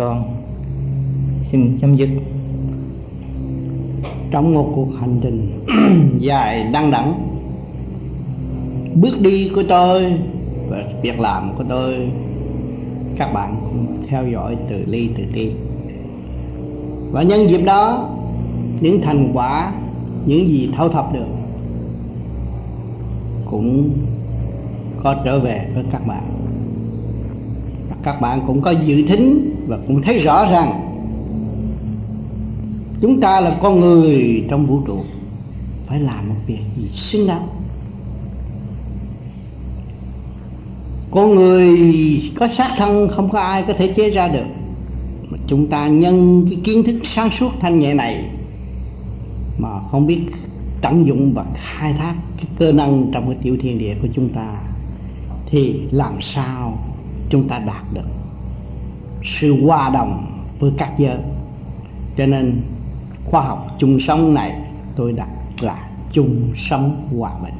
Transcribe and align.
con. 0.00 0.24
Xin 1.50 1.78
chấm 1.80 1.96
dứt. 1.96 2.08
Trong 4.30 4.54
một 4.54 4.72
cuộc 4.74 4.88
hành 5.00 5.18
trình 5.22 5.64
dài 6.18 6.64
đăng 6.72 6.90
đẳng, 6.90 7.14
bước 8.94 9.20
đi 9.20 9.50
của 9.54 9.62
tôi 9.68 10.12
và 10.68 10.84
việc 11.02 11.20
làm 11.20 11.54
của 11.56 11.64
tôi, 11.68 11.94
các 13.16 13.32
bạn 13.32 13.56
cũng 13.60 13.86
theo 14.08 14.28
dõi 14.28 14.56
từ 14.68 14.84
ly 14.86 15.08
từ 15.16 15.24
ti. 15.32 15.50
Và 17.12 17.22
nhân 17.22 17.50
dịp 17.50 17.60
đó, 17.64 18.08
những 18.80 19.00
thành 19.02 19.30
quả, 19.34 19.72
những 20.26 20.48
gì 20.48 20.70
thâu 20.76 20.88
thập 20.88 21.12
được 21.14 21.28
cũng 23.50 23.90
có 25.02 25.14
trở 25.24 25.40
về 25.40 25.68
với 25.74 25.84
các 25.92 26.06
bạn. 26.06 26.24
Các 28.02 28.20
bạn 28.20 28.40
cũng 28.46 28.62
có 28.62 28.70
dự 28.70 29.02
thính 29.08 29.49
và 29.70 29.78
cũng 29.86 30.02
thấy 30.02 30.18
rõ 30.18 30.50
ràng 30.50 30.80
chúng 33.00 33.20
ta 33.20 33.40
là 33.40 33.56
con 33.62 33.80
người 33.80 34.44
trong 34.50 34.66
vũ 34.66 34.80
trụ 34.86 35.00
phải 35.86 36.00
làm 36.00 36.28
một 36.28 36.34
việc 36.46 36.58
gì 36.76 36.88
xứng 36.88 37.26
đáng. 37.26 37.48
Con 41.10 41.34
người 41.34 41.78
có 42.36 42.48
xác 42.48 42.74
thân 42.78 43.08
không 43.08 43.30
có 43.30 43.38
ai 43.40 43.64
có 43.66 43.72
thể 43.72 43.92
chế 43.96 44.10
ra 44.10 44.28
được, 44.28 44.46
mà 45.30 45.38
chúng 45.46 45.66
ta 45.66 45.88
nhân 45.88 46.46
cái 46.50 46.58
kiến 46.64 46.82
thức 46.82 47.00
sáng 47.04 47.30
suốt 47.30 47.50
thanh 47.60 47.78
nhẹ 47.78 47.94
này 47.94 48.24
mà 49.58 49.68
không 49.90 50.06
biết 50.06 50.20
tận 50.80 51.06
dụng 51.06 51.32
và 51.34 51.44
khai 51.54 51.94
thác 51.98 52.14
cái 52.36 52.46
cơ 52.58 52.72
năng 52.72 53.10
trong 53.12 53.26
cái 53.26 53.36
tiểu 53.42 53.56
thiên 53.62 53.78
địa 53.78 53.94
của 54.02 54.08
chúng 54.12 54.28
ta 54.28 54.60
thì 55.46 55.80
làm 55.90 56.14
sao 56.20 56.78
chúng 57.30 57.48
ta 57.48 57.58
đạt 57.58 57.84
được? 57.94 58.19
Sự 59.40 59.64
hòa 59.64 59.90
đồng 59.90 60.26
với 60.58 60.70
các 60.78 60.92
giới. 60.98 61.16
Cho 62.16 62.26
nên, 62.26 62.62
khoa 63.24 63.40
học 63.40 63.76
chung 63.78 64.00
sống 64.00 64.34
này 64.34 64.54
tôi 64.96 65.12
đặt 65.12 65.28
là 65.60 65.88
chung 66.12 66.52
sống 66.56 67.08
hòa 67.18 67.32
bình. 67.42 67.54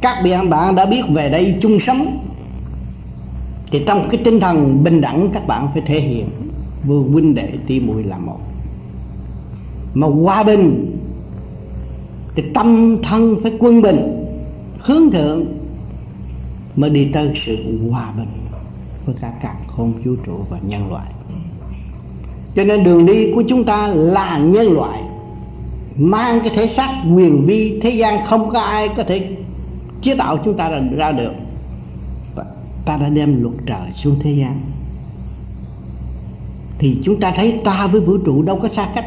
Các 0.00 0.22
bạn 0.24 0.50
bạn 0.50 0.74
đã 0.74 0.86
biết 0.86 1.02
về 1.08 1.30
đây 1.30 1.58
chung 1.62 1.80
sống. 1.80 2.26
Thì 3.70 3.82
trong 3.86 4.08
cái 4.10 4.20
tinh 4.24 4.40
thần 4.40 4.84
bình 4.84 5.00
đẳng, 5.00 5.30
các 5.32 5.46
bạn 5.46 5.68
phải 5.72 5.82
thể 5.86 6.00
hiện 6.00 6.28
vừa 6.86 7.00
huynh 7.00 7.34
đệ 7.34 7.52
tỷ 7.66 7.80
muội 7.80 8.04
là 8.04 8.18
một. 8.18 8.38
Mà 9.94 10.06
hòa 10.06 10.42
bình, 10.42 10.96
thì 12.34 12.42
tâm 12.54 12.96
thân 13.02 13.36
phải 13.42 13.52
quân 13.58 13.82
bình, 13.82 14.26
hướng 14.78 15.10
thượng, 15.10 15.44
mới 16.76 16.90
đi 16.90 17.10
tới 17.12 17.32
sự 17.46 17.56
hòa 17.90 18.12
bình 18.18 18.39
với 19.10 19.20
cả 19.20 19.32
cả 19.42 19.54
không 19.66 19.92
vũ 19.92 20.14
trụ 20.26 20.36
và 20.50 20.58
nhân 20.62 20.90
loại. 20.90 21.12
Cho 22.54 22.64
nên 22.64 22.84
đường 22.84 23.06
đi 23.06 23.32
của 23.34 23.42
chúng 23.48 23.64
ta 23.64 23.88
là 23.88 24.38
nhân 24.38 24.72
loại 24.72 25.02
mang 25.96 26.40
cái 26.40 26.50
thể 26.56 26.68
xác 26.68 27.02
quyền 27.14 27.46
vi 27.46 27.80
thế 27.82 27.90
gian 27.90 28.26
không 28.26 28.50
có 28.50 28.60
ai 28.60 28.88
có 28.88 29.02
thể 29.02 29.36
chế 30.02 30.14
tạo 30.16 30.38
chúng 30.44 30.56
ta 30.56 30.70
ra 30.96 31.12
được. 31.12 31.32
Và 32.34 32.44
ta 32.84 32.96
đã 32.96 33.08
đem 33.08 33.42
luật 33.42 33.54
trời 33.66 33.92
xuống 33.94 34.16
thế 34.22 34.30
gian. 34.30 34.60
Thì 36.78 36.96
chúng 37.04 37.20
ta 37.20 37.32
thấy 37.36 37.60
ta 37.64 37.86
với 37.86 38.00
vũ 38.00 38.18
trụ 38.18 38.42
đâu 38.42 38.58
có 38.62 38.68
xa 38.68 38.88
cách. 38.94 39.06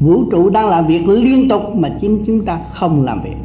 Vũ 0.00 0.30
trụ 0.30 0.50
đang 0.50 0.68
làm 0.68 0.86
việc 0.86 1.08
liên 1.08 1.48
tục 1.48 1.62
mà 1.74 1.88
chính 2.00 2.24
chúng 2.26 2.44
ta 2.44 2.60
không 2.72 3.02
làm 3.02 3.22
việc. 3.22 3.36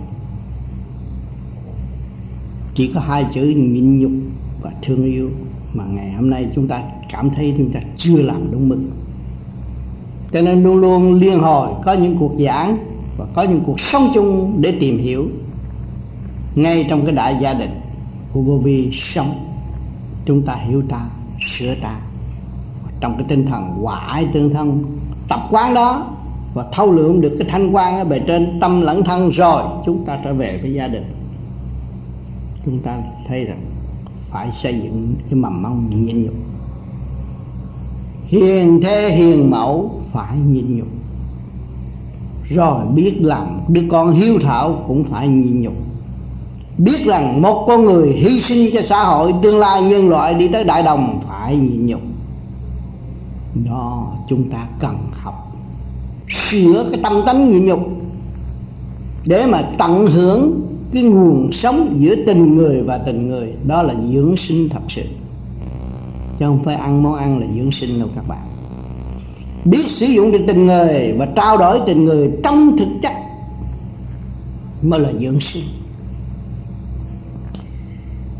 Chỉ 2.75 2.91
có 2.93 2.99
hai 2.99 3.25
chữ 3.33 3.41
nhịn 3.41 3.99
nhục 3.99 4.11
và 4.61 4.71
thương 4.81 5.03
yêu 5.03 5.29
mà 5.73 5.83
ngày 5.85 6.11
hôm 6.11 6.29
nay 6.29 6.47
chúng 6.55 6.67
ta 6.67 6.83
cảm 7.11 7.29
thấy 7.29 7.53
chúng 7.57 7.71
ta 7.71 7.79
chưa 7.95 8.17
làm 8.17 8.51
đúng 8.51 8.69
mực, 8.69 8.79
cho 10.31 10.41
nên 10.41 10.63
luôn 10.63 10.77
luôn 10.77 11.13
liên 11.13 11.39
hồi 11.39 11.69
có 11.85 11.93
những 11.93 12.17
cuộc 12.17 12.31
giảng 12.39 12.77
và 13.17 13.25
có 13.33 13.43
những 13.43 13.61
cuộc 13.65 13.79
sống 13.79 14.11
chung 14.13 14.57
để 14.61 14.73
tìm 14.79 14.97
hiểu. 14.97 15.27
Ngay 16.55 16.85
trong 16.89 17.05
cái 17.05 17.15
đại 17.15 17.37
gia 17.41 17.53
đình 17.53 17.81
của 18.33 18.41
vô 18.41 18.57
vi 18.57 18.89
sống 18.93 19.45
chúng 20.25 20.41
ta 20.41 20.55
hiểu 20.55 20.81
ta 20.89 21.05
sửa 21.47 21.75
ta. 21.81 21.99
Trong 22.99 23.15
cái 23.17 23.25
tinh 23.29 23.45
thần 23.45 23.63
hòa 23.63 23.99
ái 23.99 24.27
tương 24.33 24.53
thân 24.53 24.83
tập 25.27 25.39
quán 25.51 25.73
đó 25.73 26.07
và 26.53 26.65
thâu 26.71 26.91
lượng 26.91 27.21
được 27.21 27.35
cái 27.39 27.47
thanh 27.51 27.71
quan 27.71 27.97
ở 27.97 28.05
bề 28.05 28.19
trên 28.19 28.59
tâm 28.59 28.81
lẫn 28.81 29.03
thân 29.03 29.29
rồi 29.29 29.63
chúng 29.85 30.05
ta 30.05 30.19
trở 30.23 30.33
về 30.33 30.59
với 30.61 30.73
gia 30.73 30.87
đình. 30.87 31.03
Chúng 32.65 32.79
ta 32.79 32.97
thấy 33.27 33.43
rằng 33.43 33.61
phải 34.31 34.51
xây 34.51 34.79
dựng 34.83 35.15
cái 35.29 35.39
mầm 35.39 35.61
mong 35.61 36.05
nhịn 36.05 36.23
nhục. 36.23 36.33
Hiền 38.25 38.79
thế 38.83 39.15
hiền 39.15 39.49
mẫu 39.49 40.01
phải 40.11 40.37
nhịn 40.39 40.77
nhục. 40.77 40.87
Rồi 42.49 42.85
biết 42.95 43.17
làm 43.21 43.47
đứa 43.67 43.81
con 43.89 44.13
hiếu 44.13 44.39
thảo 44.41 44.83
cũng 44.87 45.03
phải 45.03 45.27
nhịn 45.27 45.61
nhục. 45.61 45.73
Biết 46.77 47.05
rằng 47.05 47.41
một 47.41 47.65
con 47.67 47.85
người 47.85 48.13
hy 48.13 48.41
sinh 48.41 48.69
cho 48.73 48.81
xã 48.81 49.03
hội, 49.03 49.33
tương 49.41 49.57
lai 49.57 49.81
nhân 49.81 50.09
loại 50.09 50.33
đi 50.33 50.47
tới 50.47 50.63
đại 50.63 50.83
đồng 50.83 51.19
phải 51.27 51.57
nhịn 51.57 51.85
nhục. 51.85 52.01
Đó 53.65 54.13
chúng 54.29 54.49
ta 54.49 54.67
cần 54.79 54.97
học. 55.11 55.51
Sửa 56.27 56.89
cái 56.91 56.99
tâm 57.03 57.13
tánh 57.25 57.51
nhịn 57.51 57.65
nhục 57.65 57.79
để 59.25 59.45
mà 59.45 59.69
tận 59.77 60.07
hưởng 60.07 60.68
cái 60.93 61.03
nguồn 61.03 61.51
sống 61.53 61.95
giữa 61.99 62.15
tình 62.25 62.57
người 62.57 62.81
và 62.81 62.97
tình 62.97 63.27
người, 63.27 63.53
đó 63.67 63.81
là 63.83 63.93
dưỡng 64.13 64.37
sinh 64.37 64.69
thật 64.69 64.81
sự. 64.89 65.03
Chứ 66.39 66.45
không 66.45 66.63
phải 66.63 66.75
ăn 66.75 67.03
món 67.03 67.15
ăn 67.15 67.39
là 67.39 67.47
dưỡng 67.55 67.71
sinh 67.71 67.99
đâu 67.99 68.09
các 68.15 68.27
bạn. 68.27 68.47
Biết 69.65 69.85
sử 69.89 70.05
dụng 70.05 70.31
được 70.31 70.43
tình 70.47 70.65
người 70.65 71.13
và 71.17 71.27
trao 71.35 71.57
đổi 71.57 71.81
tình 71.85 72.05
người 72.05 72.31
trong 72.43 72.77
thực 72.77 72.87
chất 73.01 73.13
mới 74.81 74.99
là 74.99 75.11
dưỡng 75.19 75.39
sinh. 75.39 75.63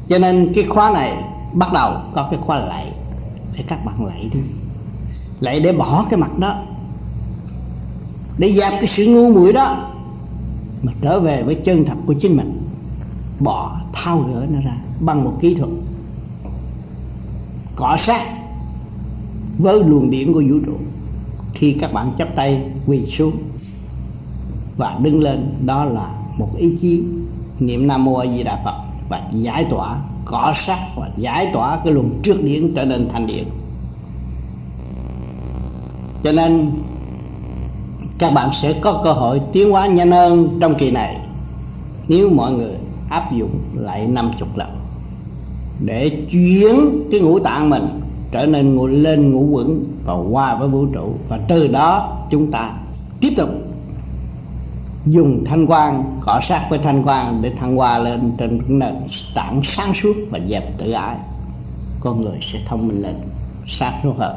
Cho 0.10 0.18
nên 0.18 0.52
cái 0.56 0.64
khóa 0.64 0.92
này 0.92 1.24
bắt 1.54 1.74
đầu 1.74 1.94
có 2.14 2.28
cái 2.32 2.40
khóa 2.42 2.60
lạy 2.60 2.92
để 3.58 3.64
các 3.68 3.86
bạn 3.86 4.06
lạy 4.06 4.30
đi. 4.34 4.40
Lạy 5.40 5.60
để 5.60 5.74
bỏ 5.74 6.06
cái 6.10 6.20
mặt 6.20 6.40
đó. 6.40 6.56
Để 8.38 8.54
dẹp 8.58 8.72
cái 8.72 8.88
sự 8.88 9.06
ngu 9.06 9.34
muội 9.34 9.54
đó 9.54 9.92
mà 10.84 10.94
trở 11.02 11.20
về 11.20 11.44
với 11.44 11.56
chân 11.56 11.86
thật 11.86 11.96
của 12.06 12.14
chính 12.14 12.38
mình. 12.38 12.62
Bỏ 13.40 13.82
thao 13.94 14.20
gỡ 14.20 14.46
nó 14.54 14.60
ra 14.66 14.78
bằng 15.00 15.24
một 15.24 15.38
kỹ 15.42 15.56
thuật. 15.56 15.70
Cọ 17.76 17.98
sát 18.00 18.26
với 19.58 19.84
luồng 19.84 20.10
điện 20.10 20.34
của 20.34 20.44
vũ 20.50 20.60
trụ. 20.66 20.74
Khi 21.54 21.74
các 21.74 21.94
bạn 21.94 22.14
chấp 22.18 22.28
tay 22.36 22.72
quỳ 22.88 23.06
xuống 23.06 23.38
và 24.78 25.00
đứng 25.02 25.22
lên, 25.22 25.56
đó 25.66 25.86
là 25.86 26.10
một 26.38 26.50
ý 26.58 26.78
chí, 26.82 27.04
niệm 27.60 27.88
nam 27.88 28.06
mô 28.06 28.16
a 28.16 28.26
di 28.28 28.44
đà 28.44 28.62
phật 28.64 28.76
và 29.10 29.30
giải 29.34 29.66
tỏa, 29.70 30.02
cọ 30.26 30.54
sát 30.66 30.88
và 30.96 31.10
giải 31.18 31.50
tỏa 31.54 31.80
cái 31.84 31.94
luồng 31.94 32.22
trước 32.24 32.44
điển 32.44 32.74
trở 32.76 32.86
nên 32.86 33.10
thành 33.14 33.28
điện 33.28 33.48
cho 36.24 36.32
nên 36.32 36.72
các 38.20 38.34
bạn 38.34 38.50
sẽ 38.62 38.74
có 38.74 39.02
cơ 39.04 39.12
hội 39.12 39.42
tiến 39.54 39.72
hóa 39.72 39.88
nhanh 39.88 40.12
hơn 40.12 40.58
trong 40.62 40.76
kỳ 40.76 40.92
này. 40.92 41.18
Nếu 42.08 42.30
mọi 42.30 42.52
người 42.52 42.74
áp 43.10 43.32
dụng 43.32 43.52
lại 43.74 44.08
năm 44.08 44.32
chục 44.40 44.58
lần 44.58 44.70
để 45.86 46.10
chuyển 46.32 46.76
cái 47.12 47.20
ngũ 47.20 47.40
tạng 47.40 47.70
mình 47.70 47.88
trở 48.32 48.46
nên 48.46 48.76
ngủ 48.76 48.88
lên 48.88 49.32
ngũ 49.32 49.46
vững 49.46 49.84
và 50.06 50.14
qua 50.14 50.56
với 50.56 50.68
vũ 50.68 50.86
trụ, 50.86 51.14
và 51.30 51.40
từ 51.48 51.68
đó 51.68 52.18
chúng 52.30 52.52
ta 52.52 52.74
tiếp 53.20 53.34
tục 53.38 53.50
dùng 55.06 55.44
thanh 55.46 55.66
quan 55.68 56.04
cọ 56.22 56.40
sát 56.44 56.68
với 56.70 56.80
thanh 56.80 57.04
quan 57.04 57.40
để 57.42 57.50
thăng 57.50 57.76
hoa 57.76 57.98
lên 57.98 58.32
trên 58.38 58.60
nền 58.68 58.96
tảng 59.36 59.62
sáng 59.64 59.94
suốt 59.94 60.14
và 60.30 60.40
dẹp 60.50 60.78
tự 60.78 60.92
ái. 60.92 61.16
Con 62.00 62.22
người 62.22 62.40
sẽ 62.42 62.60
thông 62.68 62.88
minh 62.88 63.02
lên 63.02 63.16
sáng 63.68 64.00
suốt 64.04 64.14
hơn 64.18 64.36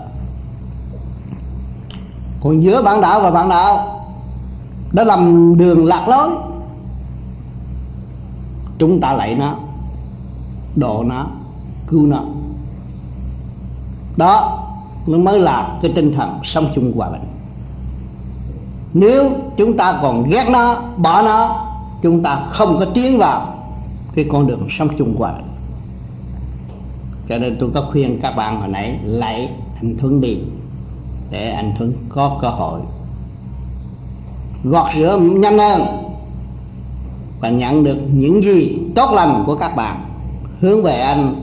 còn 2.42 2.62
giữa 2.62 2.82
bạn 2.82 3.00
đạo 3.00 3.20
và 3.20 3.30
bạn 3.30 3.48
đạo 3.48 4.00
đã 4.92 5.04
làm 5.04 5.54
đường 5.58 5.84
lạc 5.84 6.08
lối. 6.08 6.30
Chúng 8.78 9.00
ta 9.00 9.12
lạy 9.12 9.34
nó, 9.34 9.54
độ 10.76 11.04
nó, 11.06 11.26
cứu 11.86 12.06
nó. 12.06 12.22
Đó 14.16 14.62
nó 15.06 15.18
mới 15.18 15.38
là 15.38 15.78
cái 15.82 15.92
tinh 15.94 16.14
thần 16.14 16.38
sống 16.44 16.72
chung 16.74 16.92
hòa 16.96 17.10
bình. 17.10 17.22
Nếu 18.94 19.30
chúng 19.56 19.76
ta 19.76 19.98
còn 20.02 20.30
ghét 20.30 20.48
nó, 20.50 20.82
bỏ 20.96 21.22
nó, 21.22 21.66
chúng 22.02 22.22
ta 22.22 22.44
không 22.50 22.76
có 22.78 22.84
tiến 22.94 23.18
vào 23.18 23.54
cái 24.14 24.26
con 24.32 24.46
đường 24.46 24.66
sống 24.70 24.88
chung 24.98 25.16
hòa 25.18 25.32
bình. 25.32 25.48
Cho 27.28 27.38
nên 27.38 27.56
tôi 27.60 27.70
có 27.74 27.88
khuyên 27.92 28.20
các 28.20 28.36
bạn 28.36 28.60
hồi 28.60 28.68
nãy, 28.68 28.98
lạy 29.04 29.50
thành 29.76 29.96
thương 29.98 30.20
đi 30.20 30.38
để 31.32 31.50
anh 31.50 31.72
Thuấn 31.78 31.92
có 32.08 32.38
cơ 32.42 32.48
hội. 32.48 32.80
Gọt 34.64 34.94
rửa 34.94 35.18
nhanh 35.18 35.58
hơn 35.58 35.86
và 37.40 37.50
nhận 37.50 37.84
được 37.84 37.96
những 38.12 38.44
gì 38.44 38.78
tốt 38.94 39.10
lành 39.12 39.42
của 39.46 39.56
các 39.56 39.76
bạn. 39.76 40.04
Hướng 40.60 40.82
về 40.82 41.00
anh 41.00 41.34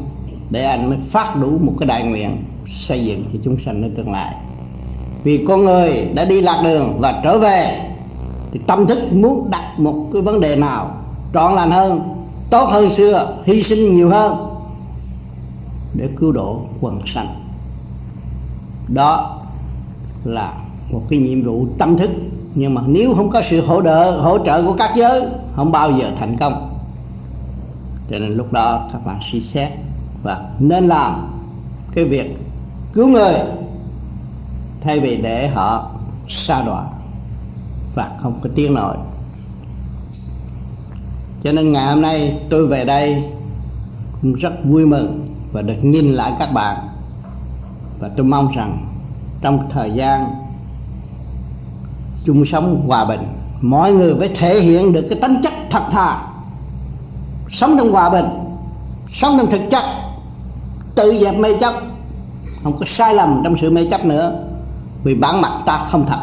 để 0.49 0.63
anh 0.63 0.89
mới 0.89 0.97
phát 1.09 1.35
đủ 1.35 1.57
một 1.61 1.73
cái 1.79 1.87
đại 1.87 2.03
nguyện 2.03 2.37
xây 2.77 3.05
dựng 3.05 3.25
cho 3.33 3.39
chúng 3.43 3.59
sanh 3.59 3.81
nơi 3.81 3.91
tương 3.95 4.11
lai. 4.11 4.35
Vì 5.23 5.45
con 5.47 5.65
người 5.65 6.05
đã 6.13 6.25
đi 6.25 6.41
lạc 6.41 6.61
đường 6.63 6.97
và 6.99 7.21
trở 7.23 7.39
về, 7.39 7.89
thì 8.51 8.59
tâm 8.67 8.87
thức 8.87 9.13
muốn 9.13 9.49
đặt 9.49 9.79
một 9.79 10.09
cái 10.13 10.21
vấn 10.21 10.41
đề 10.41 10.55
nào 10.55 10.91
trọn 11.33 11.53
lành 11.55 11.71
hơn, 11.71 12.01
tốt 12.49 12.65
hơn 12.65 12.89
xưa, 12.89 13.37
hy 13.45 13.63
sinh 13.63 13.95
nhiều 13.95 14.09
hơn 14.09 14.35
để 15.93 16.09
cứu 16.15 16.31
độ 16.31 16.61
quần 16.81 17.01
sanh. 17.07 17.35
Đó 18.87 19.38
là 20.23 20.53
một 20.91 21.01
cái 21.09 21.19
nhiệm 21.19 21.43
vụ 21.43 21.67
tâm 21.77 21.97
thức. 21.97 22.09
Nhưng 22.55 22.73
mà 22.73 22.81
nếu 22.87 23.15
không 23.15 23.29
có 23.29 23.41
sự 23.49 23.61
hỗ 23.65 23.81
trợ 23.83 24.11
hỗ 24.21 24.45
trợ 24.45 24.63
của 24.63 24.75
các 24.77 24.91
giới, 24.95 25.21
không 25.55 25.71
bao 25.71 25.91
giờ 25.91 26.11
thành 26.19 26.37
công. 26.37 26.79
Cho 28.09 28.19
nên 28.19 28.33
lúc 28.33 28.53
đó 28.53 28.89
các 28.93 29.05
bạn 29.05 29.19
suy 29.31 29.41
xét 29.41 29.69
và 30.23 30.49
nên 30.59 30.87
làm 30.87 31.27
cái 31.93 32.03
việc 32.03 32.37
cứu 32.93 33.07
người 33.07 33.33
thay 34.81 34.99
vì 34.99 35.17
để 35.17 35.47
họ 35.47 35.91
xa 36.29 36.61
đọa 36.61 36.85
và 37.95 38.11
không 38.19 38.39
có 38.43 38.49
tiếng 38.55 38.73
nổi 38.73 38.95
cho 41.43 41.51
nên 41.51 41.73
ngày 41.73 41.85
hôm 41.85 42.01
nay 42.01 42.39
tôi 42.49 42.67
về 42.67 42.85
đây 42.85 43.23
cũng 44.21 44.33
rất 44.33 44.53
vui 44.63 44.85
mừng 44.85 45.35
và 45.51 45.61
được 45.61 45.83
nhìn 45.83 46.13
lại 46.13 46.33
các 46.39 46.53
bạn. 46.53 46.77
Và 47.99 48.09
tôi 48.17 48.25
mong 48.25 48.51
rằng 48.55 48.85
trong 49.41 49.69
thời 49.69 49.91
gian 49.91 50.31
chung 52.25 52.45
sống 52.45 52.83
hòa 52.87 53.05
bình, 53.05 53.21
mọi 53.61 53.93
người 53.93 54.15
phải 54.19 54.29
thể 54.37 54.59
hiện 54.59 54.93
được 54.93 55.05
cái 55.09 55.19
tính 55.21 55.41
chất 55.43 55.53
thật 55.69 55.83
thà 55.91 56.27
sống 57.51 57.75
trong 57.77 57.91
hòa 57.91 58.09
bình, 58.09 58.25
sống 59.13 59.35
trong 59.37 59.51
thực 59.51 59.61
chất, 59.71 59.83
tự 60.95 61.19
dẹp 61.21 61.37
mê 61.37 61.53
chấp. 61.59 61.73
Không 62.63 62.77
có 62.77 62.85
sai 62.87 63.13
lầm 63.13 63.41
trong 63.43 63.55
sự 63.61 63.69
mê 63.69 63.85
chấp 63.85 64.05
nữa, 64.05 64.43
vì 65.03 65.15
bản 65.15 65.41
mặt 65.41 65.51
ta 65.65 65.87
không 65.91 66.05
thật. 66.05 66.19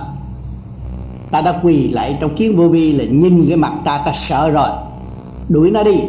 Ta 1.31 1.41
đã 1.41 1.61
quỳ 1.63 1.89
lại 1.89 2.19
trong 2.21 2.35
kiến 2.35 2.57
vô 2.57 2.69
vi 2.69 2.93
là 2.93 3.05
nhìn 3.05 3.45
cái 3.49 3.57
mặt 3.57 3.73
ta 3.85 3.99
ta 3.99 4.13
sợ 4.15 4.51
rồi. 4.51 4.69
Đuổi 5.49 5.71
nó 5.71 5.83
đi, 5.83 6.01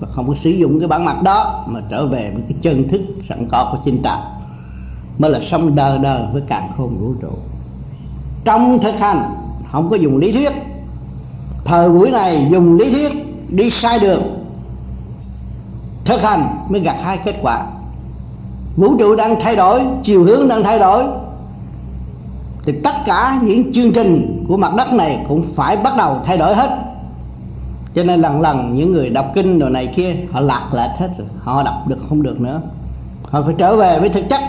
và 0.00 0.08
không 0.12 0.28
có 0.28 0.34
sử 0.34 0.50
dụng 0.50 0.78
cái 0.78 0.88
bản 0.88 1.04
mặt 1.04 1.22
đó 1.22 1.64
mà 1.66 1.80
trở 1.88 2.06
về 2.06 2.30
với 2.34 2.42
cái 2.48 2.58
chân 2.62 2.88
thức 2.88 3.00
sẵn 3.28 3.46
có 3.50 3.68
của 3.72 3.78
chính 3.84 4.02
ta 4.02 4.22
mới 5.20 5.30
là 5.30 5.40
sống 5.42 5.74
đời 5.74 5.98
đời 5.98 6.22
với 6.32 6.42
càng 6.46 6.68
khôn 6.76 6.96
vũ 7.00 7.14
trụ. 7.22 7.28
Trong 8.44 8.78
thực 8.82 8.94
hành, 8.98 9.34
không 9.72 9.90
có 9.90 9.96
dùng 9.96 10.16
lý 10.16 10.32
thuyết. 10.32 10.52
Thời 11.64 11.88
buổi 11.88 12.10
này 12.10 12.48
dùng 12.50 12.76
lý 12.76 12.90
thuyết 12.90 13.12
đi 13.48 13.70
sai 13.70 13.98
đường. 13.98 14.22
Thực 16.04 16.22
hành 16.22 16.56
mới 16.68 16.80
gặt 16.80 16.96
hai 17.02 17.18
kết 17.24 17.34
quả. 17.42 17.66
Vũ 18.76 18.96
trụ 18.98 19.16
đang 19.16 19.40
thay 19.40 19.56
đổi, 19.56 19.82
chiều 20.02 20.24
hướng 20.24 20.48
đang 20.48 20.64
thay 20.64 20.78
đổi. 20.78 21.04
Thì 22.64 22.72
tất 22.84 22.94
cả 23.06 23.40
những 23.42 23.72
chương 23.72 23.92
trình 23.92 24.44
của 24.48 24.56
mặt 24.56 24.74
đất 24.76 24.92
này 24.92 25.24
cũng 25.28 25.42
phải 25.54 25.76
bắt 25.76 25.96
đầu 25.96 26.20
thay 26.24 26.38
đổi 26.38 26.54
hết. 26.54 26.70
Cho 27.94 28.04
nên 28.04 28.20
lần 28.20 28.40
lần 28.40 28.74
những 28.74 28.92
người 28.92 29.10
đọc 29.10 29.26
kinh 29.34 29.58
đồ 29.58 29.68
này 29.68 29.92
kia, 29.96 30.14
họ 30.32 30.40
lạc 30.40 30.68
lại 30.72 30.88
hết 30.98 31.08
rồi, 31.18 31.26
họ 31.42 31.62
đọc 31.62 31.88
được 31.88 31.98
không 32.08 32.22
được 32.22 32.40
nữa. 32.40 32.60
Họ 33.22 33.42
phải 33.42 33.54
trở 33.58 33.76
về 33.76 34.00
với 34.00 34.08
thực 34.08 34.24
chất 34.30 34.40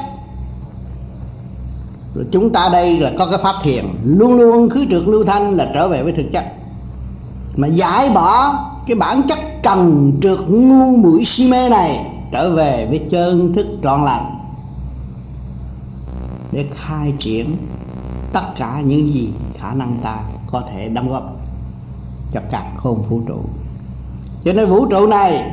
rồi 2.16 2.26
chúng 2.32 2.54
ta 2.54 2.70
đây 2.72 3.00
là 3.00 3.12
có 3.18 3.26
cái 3.26 3.40
pháp 3.44 3.56
thiền. 3.64 3.86
Luôn 4.04 4.38
luôn 4.38 4.70
khứ 4.70 4.86
trượt 4.90 5.04
lưu 5.08 5.26
thanh 5.26 5.54
là 5.54 5.72
trở 5.74 5.88
về 5.88 6.04
với 6.04 6.14
thực 6.14 6.32
chất. 6.32 6.46
Mà 7.56 7.68
giải 7.68 8.10
bỏ 8.10 8.54
cái 8.88 8.96
bản 8.96 9.22
chất 9.28 9.40
trần 9.64 10.12
trượt 10.22 10.40
ngu 10.50 10.98
mũi 10.98 11.26
si 11.26 11.48
mê 11.48 11.70
này, 11.70 12.06
trở 12.32 12.56
về 12.56 12.88
với 12.90 13.08
chân 13.10 13.54
thức 13.54 13.68
trọn 13.84 14.06
lành. 14.06 14.26
Để 16.52 16.66
khai 16.76 17.14
triển 17.20 17.58
tất 18.34 18.56
cả 18.58 18.82
những 18.86 19.14
gì 19.14 19.30
khả 19.58 19.74
năng 19.74 19.98
ta 20.04 20.18
có 20.52 20.64
thể 20.70 20.88
đóng 20.88 21.10
góp 21.10 21.24
cho 22.34 22.40
cả 22.52 22.72
khôn 22.78 23.04
vũ 23.10 23.22
trụ. 23.28 23.40
Cho 24.44 24.54
nên 24.54 24.70
vũ 24.70 24.86
trụ 24.86 25.08
này 25.08 25.52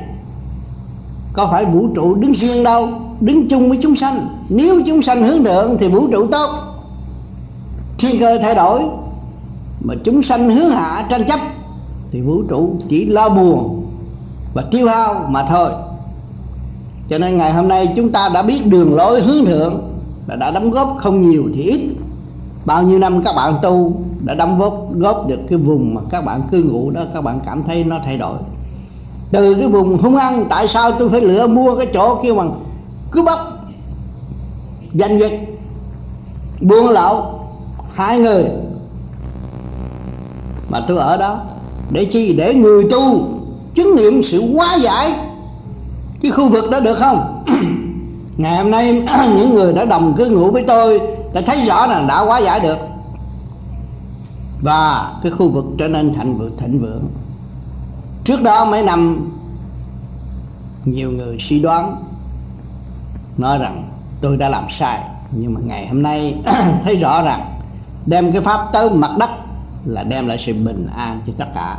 có 1.38 1.46
phải 1.46 1.64
vũ 1.64 1.88
trụ 1.94 2.14
đứng 2.14 2.32
riêng 2.32 2.62
đâu? 2.62 2.88
Đứng 3.20 3.49
chung 3.49 3.69
với 3.69 3.79
chúng 3.82 3.96
sanh. 3.96 4.29
Nếu 4.49 4.81
chúng 4.87 5.02
sanh 5.02 5.23
hướng 5.23 5.44
thượng 5.44 5.76
thì 5.79 5.88
vũ 5.88 6.08
trụ 6.12 6.26
tốt. 6.26 6.50
Thiên 7.99 8.20
cơ 8.20 8.38
thay 8.38 8.55
đổi, 8.55 8.82
mà 9.81 9.94
chúng 10.05 10.23
sanh 10.23 10.50
hướng 10.50 10.70
hạ 10.70 11.06
tranh 11.11 11.25
chấp 11.29 11.40
thì 12.11 12.20
vũ 12.20 12.43
trụ 12.49 12.76
chỉ 12.88 13.06
lo 13.06 13.29
buồn 13.29 13.87
và 14.55 14.64
tiêu 14.70 14.88
hao 14.88 15.26
mà 15.29 15.46
thôi. 15.49 15.70
Cho 17.08 17.19
nên 17.19 17.37
ngày 17.37 17.52
hôm 17.52 17.69
nay 17.69 17.93
chúng 17.96 18.12
ta 18.12 18.29
đã 18.34 18.43
biết 18.43 18.67
đường 18.67 18.94
lối 18.94 19.20
hướng 19.23 19.44
thượng 19.44 19.81
là 20.26 20.37
đã 20.37 20.50
đóng 20.50 20.70
góp 20.70 20.96
không 20.99 21.31
nhiều 21.31 21.44
thì 21.55 21.62
ít. 21.62 21.81
Bao 22.64 22.82
nhiêu 22.82 22.99
năm 22.99 23.23
các 23.25 23.32
bạn 23.37 23.55
tu 23.62 23.93
đã 24.25 24.34
đóng 24.34 24.58
góp 24.58 24.88
góp 24.94 25.29
được 25.29 25.38
cái 25.49 25.58
vùng 25.58 25.94
mà 25.94 26.00
các 26.11 26.25
bạn 26.25 26.43
cư 26.50 26.62
ngụ 26.62 26.91
đó, 26.91 27.02
các 27.14 27.20
bạn 27.20 27.41
cảm 27.46 27.62
thấy 27.62 27.84
nó 27.84 27.96
thay 28.05 28.17
đổi 28.17 28.38
từ 29.30 29.54
cái 29.54 29.69
vùng 29.69 30.02
không 30.02 30.16
ăn 30.16 30.46
tại 30.48 30.69
sao 30.69 30.92
tôi 30.92 31.08
phải 31.08 31.20
lựa 31.20 31.46
mua 31.46 31.76
cái 31.76 31.86
chỗ 31.94 32.20
kia 32.22 32.32
bằng 32.32 32.60
cứ 33.12 33.22
bắp 33.22 33.38
giành 34.94 35.19
giật 35.19 35.32
buôn 36.60 36.88
lậu 36.88 37.40
hai 37.94 38.19
người. 38.19 38.44
Mà 40.69 40.80
tôi 40.88 40.98
ở 40.98 41.16
đó 41.16 41.40
để 41.90 42.04
chi? 42.04 42.32
Để 42.32 42.54
người 42.54 42.84
tu, 42.90 43.28
chứng 43.75 43.96
nghiệm 43.96 44.22
sự 44.22 44.52
hóa 44.54 44.76
giải 44.76 45.14
cái 46.22 46.31
khu 46.31 46.48
vực 46.48 46.70
đó 46.70 46.81
được 46.81 46.94
không? 46.94 47.44
Ngày 48.36 48.56
hôm 48.56 48.70
nay 48.70 48.92
những 49.36 49.54
người 49.54 49.72
đã 49.72 49.84
đồng 49.84 50.14
cư 50.16 50.31
ngụ 50.31 50.50
với 50.50 50.64
tôi 50.69 51.00
đã 51.32 51.40
thấy 51.40 51.64
rõ 51.66 51.86
là 51.86 52.04
đã 52.08 52.19
hóa 52.19 52.38
giải 52.38 52.60
được. 52.60 52.78
Và 54.62 55.12
cái 55.22 55.32
khu 55.32 55.48
vực 55.48 55.64
trở 55.78 55.88
nên 55.88 56.14
thành 56.14 56.34
vượng, 56.34 56.56
thịnh 56.56 56.81
vượng 56.81 57.02
trước 58.28 58.42
đó 58.42 58.64
mấy 58.64 58.82
năm, 58.82 59.30
nhiều 60.84 61.10
người 61.10 61.36
suy 61.40 61.58
đoán, 61.58 61.96
nói 63.36 63.58
rằng 63.58 63.88
tôi 64.20 64.36
đã 64.36 64.48
làm 64.48 64.64
sai. 64.78 65.00
Nhưng 65.30 65.54
mà 65.54 65.60
ngày 65.64 65.88
hôm 65.88 66.02
nay 66.02 66.42
thấy 66.84 66.96
rõ 66.96 67.22
rằng 67.22 67.50
đem 68.06 68.32
cái 68.32 68.42
pháp 68.42 68.60
tới 68.72 68.90
mặt 68.90 69.10
đất 69.19 69.30
là 69.84 70.02
đem 70.02 70.28
lại 70.28 70.38
sự 70.46 70.52
bình 70.52 70.88
an 70.96 71.20
cho 71.26 71.32
tất 71.38 71.44
cả. 71.54 71.78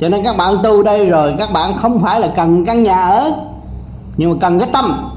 Cho 0.00 0.08
nên 0.08 0.24
các 0.24 0.36
bạn 0.36 0.54
tu 0.62 0.82
đây 0.82 1.06
rồi, 1.06 1.34
các 1.38 1.52
bạn 1.52 1.76
không 1.76 2.02
phải 2.02 2.20
là 2.20 2.28
cần 2.36 2.64
căn 2.64 2.82
nhà 2.82 3.02
ở, 3.02 3.32
nhưng 4.16 4.30
mà 4.30 4.36
cần 4.40 4.58
cái 4.58 4.68
tâm. 4.72 5.10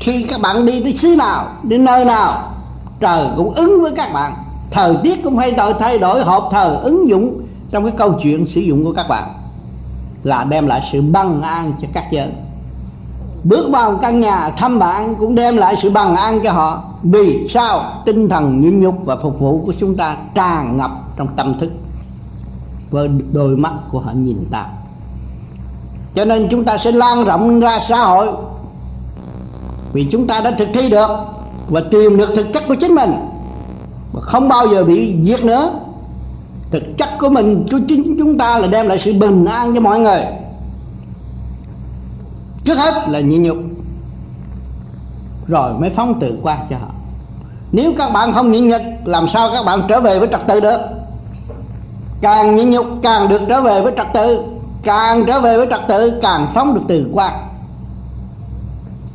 Khi 0.00 0.22
các 0.22 0.40
bạn 0.40 0.66
đi 0.66 0.82
tới 0.82 0.96
xứ 0.96 1.16
nào 1.18 1.48
đi 1.62 1.78
nơi 1.78 2.04
nào, 2.04 2.52
trời 3.00 3.26
cũng 3.36 3.54
ứng 3.54 3.82
với 3.82 3.92
các 3.96 4.12
bạn. 4.12 4.34
Thời 4.70 4.96
tiết 5.02 5.22
cũng 5.24 5.36
hay 5.36 5.50
đổi, 5.50 5.74
thay 5.74 5.98
đổi 5.98 6.22
hộp 6.22 6.48
thờ 6.52 6.80
ứng 6.82 7.08
dụng 7.08 7.40
trong 7.70 7.84
cái 7.84 7.92
câu 7.98 8.12
chuyện 8.22 8.46
sử 8.46 8.60
dụng 8.60 8.84
của 8.84 8.92
các 8.92 9.08
bạn 9.08 9.39
là 10.24 10.44
đem 10.44 10.66
lại 10.66 10.88
sự 10.92 11.02
bằng 11.02 11.42
an 11.42 11.72
cho 11.80 11.88
các 11.92 12.04
giới 12.10 12.28
bước 13.44 13.70
vào 13.70 13.98
căn 14.02 14.20
nhà, 14.20 14.50
thăm 14.50 14.78
bạn 14.78 15.14
cũng 15.18 15.34
đem 15.34 15.56
lại 15.56 15.76
sự 15.82 15.90
bằng 15.90 16.16
an 16.16 16.40
cho 16.44 16.52
họ. 16.52 16.84
Vì 17.02 17.48
sao? 17.50 18.02
Tinh 18.06 18.28
thần 18.28 18.60
nhịn 18.60 18.80
nhục 18.80 18.94
và 19.04 19.16
phục 19.16 19.40
vụ 19.40 19.62
của 19.66 19.72
chúng 19.80 19.96
ta 19.96 20.16
tràn 20.34 20.76
ngập 20.76 20.90
trong 21.16 21.28
tâm 21.36 21.58
thức. 21.58 21.70
Với 22.90 23.08
đôi 23.32 23.56
mắt 23.56 23.72
của 23.90 24.00
họ 24.00 24.12
nhìn 24.14 24.46
ta. 24.50 24.66
Cho 26.14 26.24
nên 26.24 26.48
chúng 26.50 26.64
ta 26.64 26.78
sẽ 26.78 26.92
lan 26.92 27.24
rộng 27.24 27.60
ra 27.60 27.80
xã 27.80 27.96
hội. 28.04 28.28
Vì 29.92 30.08
chúng 30.12 30.26
ta 30.26 30.40
đã 30.40 30.50
thực 30.50 30.68
thi 30.74 30.90
được 30.90 31.10
và 31.68 31.80
tìm 31.90 32.16
được 32.16 32.30
thực 32.36 32.52
chất 32.52 32.62
của 32.68 32.74
chính 32.74 32.94
mình. 32.94 33.12
Và 34.12 34.20
không 34.20 34.48
bao 34.48 34.68
giờ 34.68 34.84
bị 34.84 35.16
giết 35.22 35.44
nữa 35.44 35.72
thực 36.70 36.82
chất 36.98 37.08
của 37.20 37.28
mình 37.28 37.66
chính 37.88 38.16
chúng 38.18 38.38
ta 38.38 38.58
là 38.58 38.66
đem 38.66 38.88
lại 38.88 38.98
sự 38.98 39.12
bình 39.18 39.44
an 39.44 39.74
cho 39.74 39.80
mọi 39.80 39.98
người. 39.98 40.20
Trước 42.64 42.78
hết 42.78 43.08
là 43.08 43.20
nhịn 43.20 43.42
nhục, 43.42 43.56
rồi 45.46 45.74
mới 45.74 45.90
phóng 45.90 46.20
tự 46.20 46.38
quan 46.42 46.58
cho 46.70 46.76
họ. 46.76 46.88
Nếu 47.72 47.92
các 47.98 48.12
bạn 48.12 48.32
không 48.32 48.52
nhịn 48.52 48.68
nhục, 48.68 48.82
làm 49.04 49.28
sao 49.28 49.50
các 49.52 49.64
bạn 49.64 49.82
trở 49.88 50.00
về 50.00 50.18
với 50.18 50.28
trật 50.28 50.40
tự 50.48 50.60
được? 50.60 50.80
Càng 52.20 52.56
nhịn 52.56 52.70
nhục, 52.70 52.86
càng 53.02 53.28
được 53.28 53.42
trở 53.48 53.62
về 53.62 53.82
với 53.82 53.92
trật 53.96 54.06
tự. 54.14 54.42
Càng 54.82 55.24
trở 55.26 55.40
về 55.40 55.56
với 55.56 55.66
trật 55.70 55.80
tự, 55.88 56.18
càng 56.22 56.46
phóng 56.54 56.74
được 56.74 56.80
từ 56.88 57.10
quan. 57.12 57.34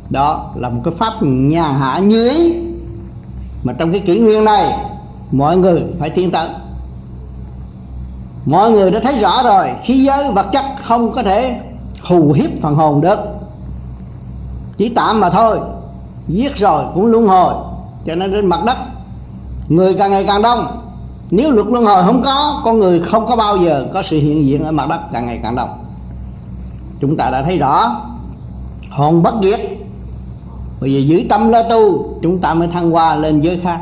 Đó 0.09 0.51
là 0.55 0.69
một 0.69 0.81
cái 0.83 0.93
pháp 0.97 1.13
nhà 1.21 1.71
hạ 1.71 1.99
như 1.99 2.29
ý. 2.29 2.53
Mà 3.63 3.73
trong 3.73 3.91
cái 3.91 4.01
kỷ 4.05 4.19
nguyên 4.19 4.45
này, 4.45 4.85
mọi 5.31 5.57
người 5.57 5.83
phải 5.99 6.09
tiến 6.09 6.31
tới 6.31 6.47
mọi 8.45 8.71
người 8.71 8.91
đã 8.91 8.99
thấy 8.99 9.19
rõ 9.19 9.43
rồi, 9.43 9.67
khí 9.83 10.03
giới 10.03 10.31
vật 10.31 10.45
chất 10.51 10.65
không 10.83 11.11
có 11.11 11.23
thể 11.23 11.59
hù 12.01 12.31
hiếp 12.31 12.49
phần 12.61 12.75
hồn 12.75 13.01
được. 13.01 13.19
Chỉ 14.77 14.89
tạm 14.89 15.19
mà 15.19 15.29
thôi, 15.29 15.59
giết 16.27 16.55
rồi 16.55 16.85
cũng 16.95 17.05
luân 17.05 17.27
hồi, 17.27 17.53
cho 18.05 18.15
nên 18.15 18.31
trên 18.31 18.45
mặt 18.45 18.63
đất, 18.65 18.77
người 19.67 19.93
càng 19.93 20.11
ngày 20.11 20.23
càng 20.27 20.41
đông. 20.41 20.81
Nếu 21.31 21.51
luật 21.51 21.67
luân 21.67 21.85
hồi 21.85 22.03
không 22.03 22.21
có, 22.23 22.61
con 22.65 22.79
người 22.79 22.99
không 22.99 23.27
có 23.27 23.35
bao 23.35 23.57
giờ 23.57 23.85
có 23.93 24.03
sự 24.03 24.19
hiện 24.19 24.47
diện 24.47 24.63
ở 24.63 24.71
mặt 24.71 24.89
đất 24.89 24.99
càng 25.13 25.25
ngày 25.25 25.39
càng 25.43 25.55
đông. 25.55 25.69
Chúng 26.99 27.17
ta 27.17 27.29
đã 27.29 27.43
thấy 27.43 27.57
rõ, 27.57 28.01
hồn 28.89 29.23
bất 29.23 29.33
diệt. 29.43 29.59
Bây 30.81 30.93
giờ 30.93 30.99
giữ 30.99 31.23
tâm 31.29 31.49
lo 31.49 31.63
tu, 31.63 32.07
chúng 32.21 32.39
ta 32.39 32.53
mới 32.53 32.67
thăng 32.67 32.91
hoa 32.91 33.15
lên 33.15 33.41
giới 33.41 33.59
khác 33.63 33.79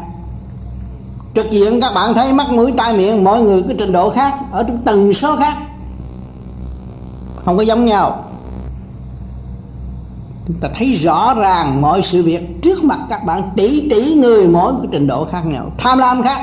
trực 1.36 1.52
diện 1.52 1.82
các 1.82 1.94
bạn 1.94 2.14
thấy 2.14 2.34
mắt, 2.34 2.50
mũi, 2.50 2.74
tai, 2.78 2.98
miệng 2.98 3.24
mọi 3.24 3.42
người 3.42 3.64
cái 3.68 3.76
trình 3.80 3.92
độ 3.92 4.10
khác, 4.10 4.34
ở 4.52 4.64
trong 4.64 4.78
tần 4.78 5.14
số 5.14 5.36
khác. 5.38 5.58
Không 7.46 7.58
có 7.58 7.64
giống 7.64 7.86
nhau. 7.86 8.24
Chúng 10.48 10.58
ta 10.58 10.70
thấy 10.78 10.96
rõ 10.96 11.34
ràng 11.34 11.82
mọi 11.82 12.02
sự 12.12 12.24
việc 12.24 12.62
trước 12.62 12.84
mặt 12.84 13.00
các 13.10 13.26
bạn, 13.26 13.52
tỷ 13.56 13.90
tỷ 13.90 14.14
người 14.14 14.48
mỗi 14.48 14.74
cái 14.78 14.88
trình 14.92 15.08
độ 15.08 15.28
khác 15.32 15.46
nhau, 15.46 15.72
tham 15.78 15.98
lam 15.98 16.24
khác. 16.24 16.42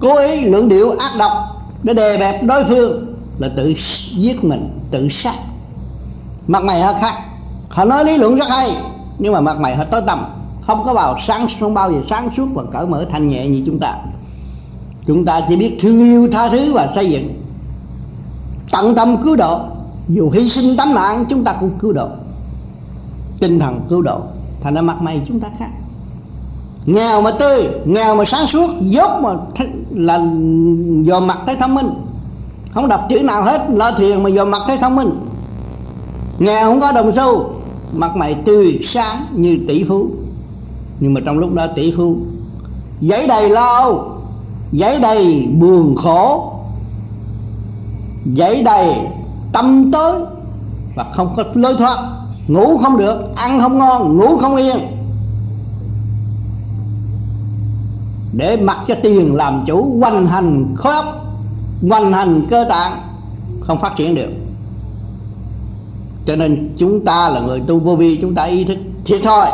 Cố 0.00 0.18
ý 0.18 0.40
luận 0.40 0.68
điệu 0.68 0.90
ác 0.98 1.12
độc 1.18 1.32
để 1.82 1.94
đè 1.94 2.16
bẹp 2.18 2.42
đối 2.42 2.64
phương 2.64 3.14
là 3.38 3.48
tự 3.56 3.74
giết 4.16 4.44
mình, 4.44 4.80
tự 4.90 5.08
sát. 5.10 5.34
Mặt 6.46 6.62
mày 6.62 6.82
họ 6.82 6.92
khác. 7.00 7.14
Họ 7.68 7.84
nói 7.84 8.04
lý 8.04 8.16
luận 8.16 8.36
rất 8.36 8.48
hay, 8.48 8.76
nhưng 9.18 9.32
mà 9.32 9.40
mặt 9.40 9.60
mày 9.60 9.76
họ 9.76 9.84
tối 9.84 10.02
tăm 10.06 10.24
không 10.68 10.84
có 10.84 10.94
vào 10.94 11.16
sáng 11.26 11.46
không 11.60 11.74
bao 11.74 11.92
giờ 11.92 11.98
sáng 12.08 12.30
suốt 12.36 12.46
và 12.54 12.62
cởi 12.72 12.86
mở 12.86 13.06
thanh 13.10 13.28
nhẹ 13.28 13.48
như 13.48 13.62
chúng 13.66 13.78
ta. 13.78 13.98
Chúng 15.06 15.24
ta 15.24 15.40
chỉ 15.48 15.56
biết 15.56 15.78
thương 15.80 16.04
yêu 16.04 16.28
tha 16.32 16.48
thứ 16.48 16.72
và 16.72 16.88
xây 16.94 17.10
dựng. 17.10 17.42
Tận 18.72 18.94
tâm 18.94 19.16
cứu 19.22 19.36
độ. 19.36 19.60
Dù 20.08 20.30
hy 20.30 20.50
sinh 20.50 20.76
tánh 20.76 20.94
mạng, 20.94 21.24
chúng 21.28 21.44
ta 21.44 21.52
cũng 21.60 21.70
cứu 21.78 21.92
độ. 21.92 22.08
Tinh 23.40 23.58
thần 23.58 23.80
cứu 23.88 24.02
độ. 24.02 24.20
Thành 24.60 24.74
ra 24.74 24.82
mặt 24.82 25.02
mày 25.02 25.22
chúng 25.28 25.40
ta 25.40 25.48
khác. 25.58 25.70
Nghèo 26.86 27.22
mà 27.22 27.30
tươi, 27.30 27.68
nghèo 27.84 28.16
mà 28.16 28.24
sáng 28.24 28.46
suốt, 28.46 28.70
dốt 28.80 29.10
mà 29.22 29.30
là 29.90 30.20
dò 31.02 31.20
mặt 31.20 31.38
thấy 31.46 31.56
thông 31.56 31.74
minh. 31.74 31.90
Không 32.74 32.88
đọc 32.88 33.06
chữ 33.10 33.20
nào 33.20 33.42
hết, 33.42 33.66
lo 33.70 33.92
thiền 33.98 34.22
mà 34.22 34.30
dò 34.30 34.44
mặt 34.44 34.62
thấy 34.66 34.78
thông 34.78 34.96
minh. 34.96 35.10
Nghèo 36.38 36.70
không 36.70 36.80
có 36.80 36.92
đồng 36.92 37.12
xu. 37.12 37.50
Mặt 37.92 38.16
mày 38.16 38.34
tươi, 38.34 38.78
sáng 38.84 39.26
như 39.32 39.58
tỷ 39.68 39.84
phú 39.84 40.10
nhưng 41.00 41.14
mà 41.14 41.20
trong 41.24 41.38
lúc 41.38 41.54
đó 41.54 41.66
tỷ 41.66 41.92
phú 41.96 42.16
giấy 43.00 43.26
đầy 43.26 43.48
lo 43.48 43.76
âu 43.76 44.18
giấy 44.72 45.00
đầy 45.00 45.46
buồn 45.58 45.96
khổ, 45.96 46.52
giấy 48.24 48.62
đầy 48.62 48.96
tâm 49.52 49.90
tới 49.92 50.20
và 50.94 51.10
không 51.12 51.32
có 51.36 51.44
lối 51.54 51.74
thoát, 51.78 51.98
ngủ 52.48 52.78
không 52.78 52.98
được, 52.98 53.34
ăn 53.36 53.60
không 53.60 53.78
ngon, 53.78 54.16
ngủ 54.16 54.36
không 54.36 54.56
yên. 54.56 54.76
Để 58.32 58.56
mặc 58.56 58.78
cho 58.88 58.94
tiền 59.02 59.34
làm 59.34 59.64
chủ, 59.66 59.98
hoành 60.00 60.26
hành 60.26 60.74
khối 60.76 60.92
óc, 60.92 61.04
hoành 61.88 62.12
hành 62.12 62.46
cơ 62.50 62.64
tạng, 62.68 63.02
không 63.60 63.78
phát 63.78 63.92
triển 63.96 64.14
được. 64.14 64.30
Cho 66.26 66.36
nên 66.36 66.74
chúng 66.76 67.04
ta 67.04 67.28
là 67.28 67.40
người 67.40 67.60
tu 67.60 67.78
vô 67.78 67.96
vi, 67.96 68.18
chúng 68.20 68.34
ta 68.34 68.42
ý 68.42 68.64
thức 68.64 68.78
thiệt 69.04 69.20
thôi 69.24 69.46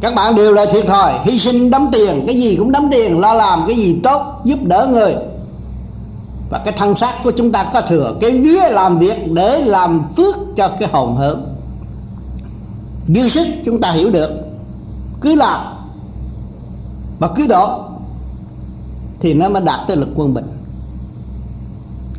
các 0.00 0.14
bạn 0.14 0.34
đều 0.34 0.52
là 0.52 0.66
thiệt 0.66 0.86
thòi. 0.86 1.18
Hy 1.24 1.38
sinh 1.38 1.70
đóng 1.70 1.88
tiền. 1.92 2.24
Cái 2.26 2.40
gì 2.40 2.56
cũng 2.56 2.72
đóng 2.72 2.88
tiền. 2.90 3.20
Lo 3.20 3.34
làm 3.34 3.64
cái 3.68 3.76
gì 3.76 4.00
tốt, 4.02 4.40
giúp 4.44 4.58
đỡ 4.62 4.88
người. 4.90 5.14
Và 6.50 6.58
cái 6.64 6.74
thân 6.78 6.94
xác 6.94 7.14
của 7.24 7.30
chúng 7.30 7.52
ta 7.52 7.70
có 7.72 7.80
thừa. 7.80 8.14
Cái 8.20 8.30
vía 8.30 8.68
làm 8.70 8.98
việc 8.98 9.32
để 9.32 9.60
làm 9.60 10.02
phước 10.16 10.36
cho 10.56 10.68
cái 10.80 10.88
hồn 10.92 11.16
hợm 11.16 11.42
dư 13.08 13.28
sức 13.28 13.46
chúng 13.64 13.80
ta 13.80 13.92
hiểu 13.92 14.10
được. 14.10 14.30
Cứ 15.20 15.34
làm 15.34 15.60
và 17.18 17.28
cứ 17.36 17.46
độ 17.46 17.80
thì 19.20 19.34
nó 19.34 19.48
mới 19.48 19.62
đạt 19.62 19.80
tới 19.88 19.96
lực 19.96 20.08
quân 20.14 20.34
bình. 20.34 20.46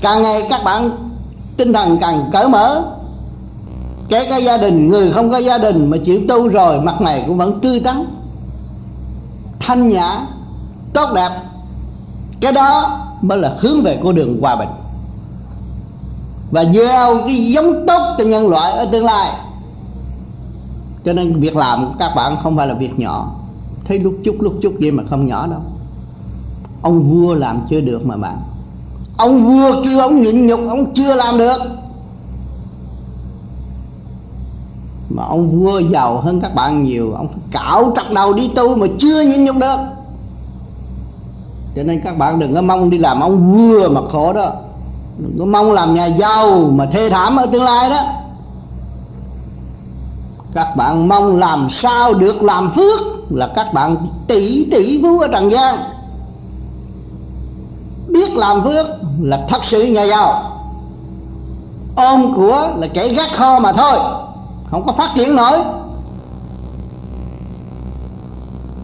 Càng 0.01 0.21
ngày 0.21 0.47
các 0.49 0.63
bạn 0.63 1.11
tinh 1.57 1.73
thần 1.73 1.97
càng 2.01 2.29
cởi 2.33 2.49
mở 2.49 2.83
kể 4.09 4.25
cả 4.29 4.37
gia 4.37 4.57
đình, 4.57 4.89
người 4.89 5.11
không 5.11 5.31
có 5.31 5.37
gia 5.37 5.57
đình 5.57 5.89
mà 5.89 5.97
chịu 6.05 6.21
tu 6.27 6.47
rồi, 6.47 6.81
mặt 6.81 7.01
này 7.01 7.23
cũng 7.27 7.37
vẫn 7.37 7.59
tươi 7.59 7.79
tắn, 7.79 8.05
thanh 9.59 9.89
nhã, 9.89 10.25
tốt 10.93 11.09
đẹp. 11.15 11.29
Cái 12.41 12.53
đó 12.53 12.99
mới 13.21 13.37
là 13.37 13.55
hướng 13.59 13.81
về 13.81 13.99
con 14.03 14.15
đường 14.15 14.41
hòa 14.41 14.55
bình. 14.55 14.69
Và 16.51 16.65
gieo 16.73 17.17
cái 17.27 17.51
giống 17.53 17.85
tốt 17.87 18.15
cho 18.17 18.23
nhân 18.23 18.49
loại 18.49 18.71
ở 18.71 18.85
tương 18.85 19.05
lai. 19.05 19.33
Cho 21.05 21.13
nên 21.13 21.39
việc 21.39 21.55
làm 21.55 21.85
của 21.85 21.93
các 21.99 22.11
bạn 22.15 22.37
không 22.43 22.57
phải 22.57 22.67
là 22.67 22.73
việc 22.73 22.99
nhỏ. 22.99 23.35
Thấy 23.85 23.99
lúc 23.99 24.13
chút 24.23 24.35
lúc 24.39 24.53
chút 24.61 24.73
vậy 24.79 24.91
mà 24.91 25.03
không 25.09 25.25
nhỏ 25.25 25.47
đâu. 25.47 25.61
Ông 26.81 27.03
vua 27.03 27.35
làm 27.35 27.61
chưa 27.69 27.81
được 27.81 28.05
mà 28.05 28.17
bạn. 28.17 28.41
Ông 29.17 29.43
vua 29.43 29.83
kêu 29.83 29.99
ông 29.99 30.21
nhịn 30.21 30.47
nhục, 30.47 30.59
ông 30.69 30.93
chưa 30.93 31.15
làm 31.15 31.37
được. 31.37 31.57
Mà 35.09 35.23
ông 35.23 35.49
vua 35.49 35.79
giàu 35.79 36.21
hơn 36.21 36.41
các 36.41 36.55
bạn 36.55 36.83
nhiều, 36.83 37.13
ông 37.13 37.27
phải 37.27 37.39
cạo 37.51 37.91
trọc 37.95 38.11
đầu 38.11 38.33
đi 38.33 38.51
tu 38.55 38.75
mà 38.75 38.87
chưa 38.99 39.21
nhịn 39.21 39.45
nhục 39.45 39.55
được. 39.55 39.77
Cho 41.75 41.83
nên 41.83 42.01
các 42.01 42.17
bạn 42.17 42.39
đừng 42.39 42.55
có 42.55 42.61
mong 42.61 42.89
đi 42.89 42.97
làm 42.97 43.19
ông 43.19 43.53
vua 43.53 43.89
mà 43.89 44.01
khổ 44.11 44.33
đó. 44.33 44.51
Đừng 45.17 45.35
có 45.39 45.45
mong 45.45 45.71
làm 45.71 45.93
nhà 45.93 46.05
giàu 46.05 46.69
mà 46.71 46.85
thê 46.85 47.09
thảm 47.09 47.35
ở 47.35 47.45
tương 47.45 47.63
lai 47.63 47.89
đó. 47.89 48.01
Các 50.53 50.75
bạn 50.75 51.07
mong 51.07 51.35
làm 51.35 51.69
sao 51.69 52.13
được 52.13 52.43
làm 52.43 52.71
phước 52.71 52.99
là 53.29 53.47
các 53.55 53.73
bạn 53.73 53.95
tỷ 54.27 54.67
tỷ 54.71 55.01
phú 55.01 55.19
ở 55.19 55.27
trần 55.27 55.51
gian. 55.51 55.75
Biết 58.07 58.35
làm 58.35 58.63
phước 58.63 58.85
là 59.21 59.45
thật 59.49 59.65
sự 59.65 59.83
nhà 59.83 60.03
giàu. 60.03 60.43
Ôm 61.95 62.33
của 62.35 62.69
là 62.75 62.87
kẻ 62.87 63.07
gác 63.07 63.33
kho 63.33 63.59
mà 63.59 63.71
thôi 63.71 63.99
không 64.69 64.85
có 64.85 64.93
phát 64.93 65.13
triển 65.15 65.35
nổi. 65.35 65.57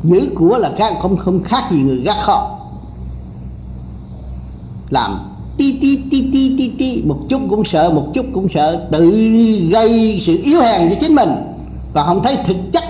Giữ 0.04 0.30
của 0.36 0.58
là 0.58 0.72
khác 0.78 0.94
không 1.02 1.18
không 1.18 1.44
khác 1.44 1.64
gì 1.72 1.78
người 1.78 1.98
gác 1.98 2.18
kho. 2.22 2.60
Làm 4.90 5.20
ti 5.58 5.78
ti 5.82 5.98
ti 6.12 6.30
ti 6.34 6.56
ti 6.58 6.74
ti. 6.78 7.04
Một 7.06 7.18
chút 7.30 7.42
cũng 7.50 7.66
sợ, 7.66 7.90
một 7.90 8.08
chút 8.14 8.26
cũng 8.34 8.50
sợ. 8.50 8.88
Tự 8.92 9.12
gây 9.72 10.24
sự 10.26 10.42
yếu 10.44 10.62
hèn 10.62 10.90
cho 10.90 10.96
chính 11.02 11.16
mình. 11.16 11.30
Và 11.94 12.04
không 12.04 12.24
thấy 12.24 12.38
thực 12.48 12.58
chất 12.74 12.84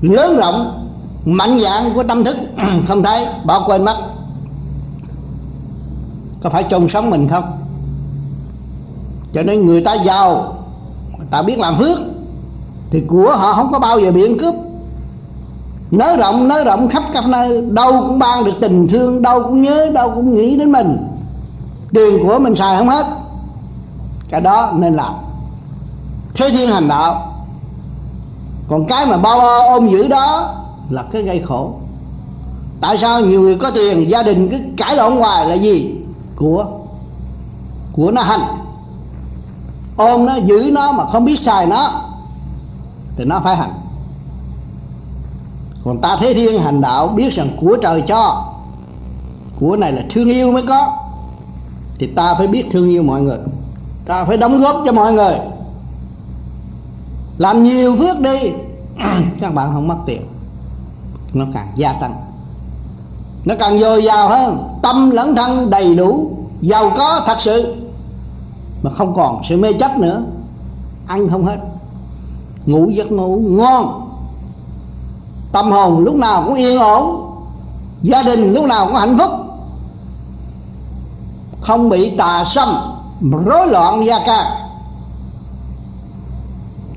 lớn 0.00 0.36
rộng, 0.36 0.88
mạnh 1.24 1.60
dạng 1.60 1.94
của 1.94 2.02
tâm 2.02 2.24
thức. 2.24 2.36
Không 2.88 3.02
thấy, 3.02 3.26
bỏ 3.44 3.64
quên 3.66 3.84
mất. 3.84 3.96
Có 6.42 6.50
phải 6.50 6.64
chôn 6.70 6.88
sống 6.88 7.10
mình 7.10 7.28
không? 7.28 7.44
Cho 9.32 9.42
nên 9.42 9.66
người 9.66 9.80
ta 9.80 9.94
giàu 9.94 10.57
ta 11.30 11.42
biết 11.42 11.58
làm 11.58 11.78
phước. 11.78 11.98
Thì 12.90 13.00
của 13.00 13.36
họ 13.36 13.52
không 13.52 13.72
có 13.72 13.78
bao 13.78 14.00
giờ 14.00 14.12
bị 14.12 14.24
ăn 14.24 14.38
cướp. 14.38 14.54
Nới 15.90 16.16
rộng 16.16 16.48
nới 16.48 16.64
rộng 16.64 16.88
khắp 16.88 17.02
các 17.12 17.28
nơi. 17.28 17.60
Đâu 17.60 17.92
cũng 18.08 18.18
ban 18.18 18.44
được 18.44 18.52
tình 18.60 18.88
thương, 18.88 19.22
đâu 19.22 19.42
cũng 19.42 19.62
nhớ, 19.62 19.90
đâu 19.94 20.10
cũng 20.14 20.34
nghĩ 20.34 20.56
đến 20.56 20.72
mình. 20.72 20.96
Tiền 21.94 22.18
của 22.22 22.38
mình 22.38 22.54
xài 22.54 22.78
không 22.78 22.88
hết. 22.88 23.06
Cái 24.28 24.40
đó 24.40 24.72
nên 24.74 24.94
làm. 24.94 25.14
Thế 26.34 26.50
thiên 26.50 26.70
hành 26.70 26.88
đạo. 26.88 27.34
Còn 28.68 28.84
cái 28.84 29.06
mà 29.06 29.16
bao 29.16 29.40
ôm 29.68 29.88
giữ 29.88 30.08
đó 30.08 30.54
là 30.90 31.02
cái 31.12 31.22
gây 31.22 31.42
khổ. 31.42 31.72
Tại 32.80 32.98
sao 32.98 33.20
nhiều 33.20 33.40
người 33.40 33.56
có 33.56 33.70
tiền, 33.70 34.10
gia 34.10 34.22
đình 34.22 34.48
cứ 34.48 34.56
cãi 34.76 34.96
lộn 34.96 35.16
hoài 35.16 35.46
là 35.46 35.54
gì? 35.54 35.94
Của 36.36 36.66
của 37.92 38.10
nó 38.10 38.22
hành 38.22 38.40
ôm 39.98 40.26
nó 40.26 40.36
giữ 40.36 40.70
nó 40.72 40.92
mà 40.92 41.06
không 41.06 41.24
biết 41.24 41.40
xài 41.40 41.66
nó, 41.66 41.90
thì 43.16 43.24
nó 43.24 43.40
phải 43.44 43.56
hành. 43.56 43.72
Còn 45.84 46.00
ta 46.00 46.16
thế 46.20 46.34
thiên 46.34 46.62
hành 46.62 46.80
đạo 46.80 47.08
biết 47.08 47.32
rằng 47.32 47.50
của 47.60 47.76
trời 47.82 48.02
cho, 48.06 48.52
của 49.60 49.76
này 49.76 49.92
là 49.92 50.02
thương 50.10 50.28
yêu 50.28 50.52
mới 50.52 50.62
có, 50.68 50.96
thì 51.98 52.06
ta 52.06 52.34
phải 52.34 52.46
biết 52.46 52.64
thương 52.72 52.90
yêu 52.90 53.02
mọi 53.02 53.22
người. 53.22 53.38
Ta 54.06 54.24
phải 54.24 54.36
đóng 54.36 54.60
góp 54.60 54.82
cho 54.86 54.92
mọi 54.92 55.12
người. 55.12 55.38
Làm 57.38 57.62
nhiều 57.62 57.96
phước 57.96 58.20
đi, 58.20 58.52
các 59.40 59.54
bạn 59.54 59.70
không 59.72 59.88
mất 59.88 59.96
tiền, 60.06 60.26
nó 61.34 61.44
càng 61.54 61.68
gia 61.74 61.92
tăng. 61.92 62.16
Nó 63.44 63.54
càng 63.58 63.80
dồi 63.80 64.04
dào 64.04 64.28
hơn, 64.28 64.78
tâm 64.82 65.10
lẫn 65.10 65.36
thân 65.36 65.70
đầy 65.70 65.94
đủ, 65.94 66.30
giàu 66.60 66.92
có 66.98 67.22
thật 67.26 67.36
sự 67.40 67.74
mà 68.82 68.90
không 68.90 69.14
còn 69.14 69.40
sự 69.48 69.56
mê 69.56 69.72
chấp 69.72 69.98
nữa. 69.98 70.22
Ăn 71.06 71.28
không 71.28 71.44
hết. 71.44 71.56
Ngủ 72.66 72.90
giấc 72.90 73.12
ngủ 73.12 73.42
ngon. 73.48 74.10
Tâm 75.52 75.70
hồn 75.70 75.98
lúc 75.98 76.14
nào 76.14 76.42
cũng 76.46 76.54
yên 76.54 76.78
ổn. 76.78 77.30
Gia 78.02 78.22
đình 78.22 78.54
lúc 78.54 78.64
nào 78.64 78.86
cũng 78.86 78.96
hạnh 78.96 79.18
phúc. 79.18 79.30
Không 81.60 81.88
bị 81.88 82.10
tà 82.16 82.44
xâm, 82.44 82.68
rối 83.46 83.66
loạn 83.66 84.06
gia 84.06 84.18
ca. 84.26 84.68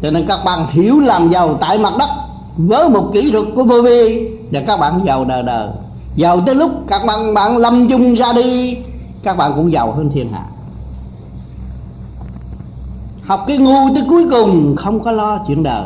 Cho 0.02 0.12
nên 0.12 0.28
các 0.28 0.40
bạn 0.46 0.68
hiểu 0.70 1.00
làm 1.00 1.30
giàu 1.32 1.58
tại 1.62 1.80
mặt 1.80 1.94
đất 2.00 2.10
với 2.58 2.90
một 2.90 3.10
kỹ 3.14 3.32
thuật 3.32 3.46
của 3.56 3.64
vô 3.64 3.82
vi 3.82 4.30
và 4.52 4.62
các 4.68 4.80
bạn 4.80 5.02
giàu 5.06 5.26
đời 5.26 5.44
đời 5.44 5.70
giàu 6.16 6.42
tới 6.46 6.56
lúc 6.56 6.72
các 6.88 7.06
bạn 7.06 7.34
bạn 7.34 7.58
lâm 7.58 7.90
chung 7.90 8.14
ra 8.14 8.34
đi, 8.34 8.78
các 9.24 9.38
bạn 9.38 9.54
cũng 9.56 9.72
giàu 9.72 9.92
hơn 9.92 10.10
thiên 10.14 10.30
hạ 10.34 10.46
học 13.26 13.44
cái 13.48 13.58
ngu 13.58 13.94
tới 13.94 14.04
cuối 14.10 14.26
cùng, 14.32 14.76
không 14.76 15.00
có 15.00 15.12
lo 15.12 15.38
chuyện 15.48 15.64
đời. 15.64 15.86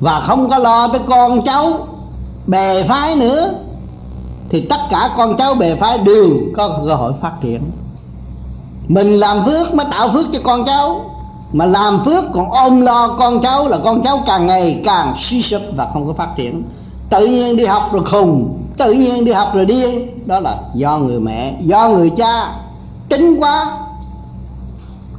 Và 0.00 0.20
không 0.20 0.48
có 0.50 0.58
lo 0.58 0.88
tới 0.88 1.00
con 1.08 1.42
cháu 1.44 1.86
bè 2.46 2.82
phái 2.82 3.16
nữa, 3.16 3.50
thì 4.48 4.66
tất 4.70 4.80
cả 4.90 5.10
con 5.16 5.36
cháu 5.36 5.54
bè 5.54 5.74
phái 5.74 5.98
đều 5.98 6.30
có 6.56 6.80
cơ 6.86 6.94
hội 6.94 7.12
phát 7.20 7.32
triển. 7.40 7.62
Mình 8.88 9.20
làm 9.20 9.44
phước 9.44 9.74
mới 9.74 9.86
tạo 9.90 10.08
phước 10.08 10.26
cho 10.32 10.38
con 10.44 10.64
cháu, 10.64 11.00
mà 11.52 11.64
làm 11.64 12.04
phước 12.04 12.24
còn 12.32 12.50
ôm 12.50 12.80
lo 12.80 13.16
con 13.18 13.42
cháu 13.42 13.68
là 13.68 13.78
con 13.84 14.02
cháu 14.02 14.22
càng 14.26 14.46
ngày 14.46 14.82
càng 14.84 15.14
suy 15.20 15.42
sụp 15.42 15.62
và 15.76 15.88
không 15.92 16.06
có 16.06 16.12
phát 16.12 16.28
triển. 16.36 16.62
Tự 17.10 17.26
nhiên 17.26 17.56
đi 17.56 17.64
học 17.64 17.88
rồi 17.92 18.04
khùng, 18.04 18.58
tự 18.76 18.92
nhiên 18.92 19.24
đi 19.24 19.32
học 19.32 19.50
rồi 19.54 19.66
điên. 19.66 20.08
Đó 20.26 20.40
là 20.40 20.58
do 20.74 20.98
người 20.98 21.20
mẹ, 21.20 21.56
do 21.60 21.88
người 21.88 22.10
cha. 22.10 22.52
Tính 23.08 23.36
quá 23.40 23.78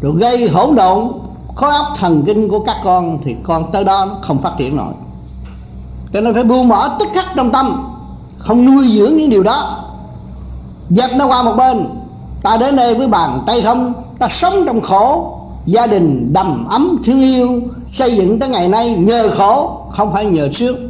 rồi 0.01 0.13
gây 0.15 0.49
hỗn 0.49 0.75
độn, 0.75 1.11
khối 1.55 1.71
óc 1.71 1.87
thần 1.97 2.23
kinh 2.25 2.49
của 2.49 2.59
các 2.59 2.77
con 2.83 3.19
thì 3.23 3.35
con 3.43 3.71
tới 3.71 3.83
đó 3.83 4.05
nó 4.05 4.15
không 4.21 4.39
phát 4.39 4.51
triển 4.57 4.75
nổi. 4.77 4.93
Cho 6.13 6.21
nên 6.21 6.33
phải 6.33 6.43
buông 6.43 6.69
bỏ 6.69 6.89
tức 6.99 7.07
khắc 7.13 7.25
trong 7.35 7.51
tâm, 7.51 7.93
không 8.37 8.65
nuôi 8.65 8.87
dưỡng 8.87 9.15
những 9.15 9.29
điều 9.29 9.43
đó. 9.43 9.83
Dẹp 10.89 11.15
nó 11.15 11.27
qua 11.27 11.43
một 11.43 11.53
bên, 11.57 11.85
ta 12.43 12.57
đến 12.57 12.75
đây 12.75 12.95
với 12.95 13.07
bàn 13.07 13.43
tay 13.47 13.61
không? 13.61 13.93
Ta 14.19 14.27
sống 14.31 14.63
trong 14.65 14.81
khổ, 14.81 15.35
gia 15.65 15.87
đình 15.87 16.33
đầm 16.33 16.67
ấm 16.69 16.97
thương 17.05 17.21
yêu, 17.21 17.61
xây 17.87 18.15
dựng 18.15 18.39
tới 18.39 18.49
ngày 18.49 18.67
nay 18.67 18.95
nhờ 18.95 19.29
khổ, 19.37 19.81
không 19.89 20.13
phải 20.13 20.25
nhờ 20.25 20.49
sướng 20.53 20.89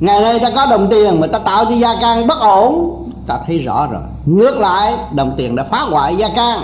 ngày 0.00 0.20
nay 0.20 0.38
ta 0.38 0.50
có 0.50 0.66
đồng 0.66 0.88
tiền 0.90 1.20
mà 1.20 1.26
ta 1.26 1.38
tạo 1.38 1.64
cho 1.64 1.70
gia 1.70 2.00
can 2.00 2.26
bất 2.26 2.40
ổn, 2.40 3.04
ta 3.26 3.38
thấy 3.46 3.58
rõ 3.58 3.86
rồi. 3.86 4.02
Ngược 4.26 4.58
lại, 4.58 4.94
đồng 5.12 5.34
tiền 5.36 5.56
đã 5.56 5.64
phá 5.64 5.80
hoại 5.80 6.16
gia 6.16 6.28
can 6.28 6.60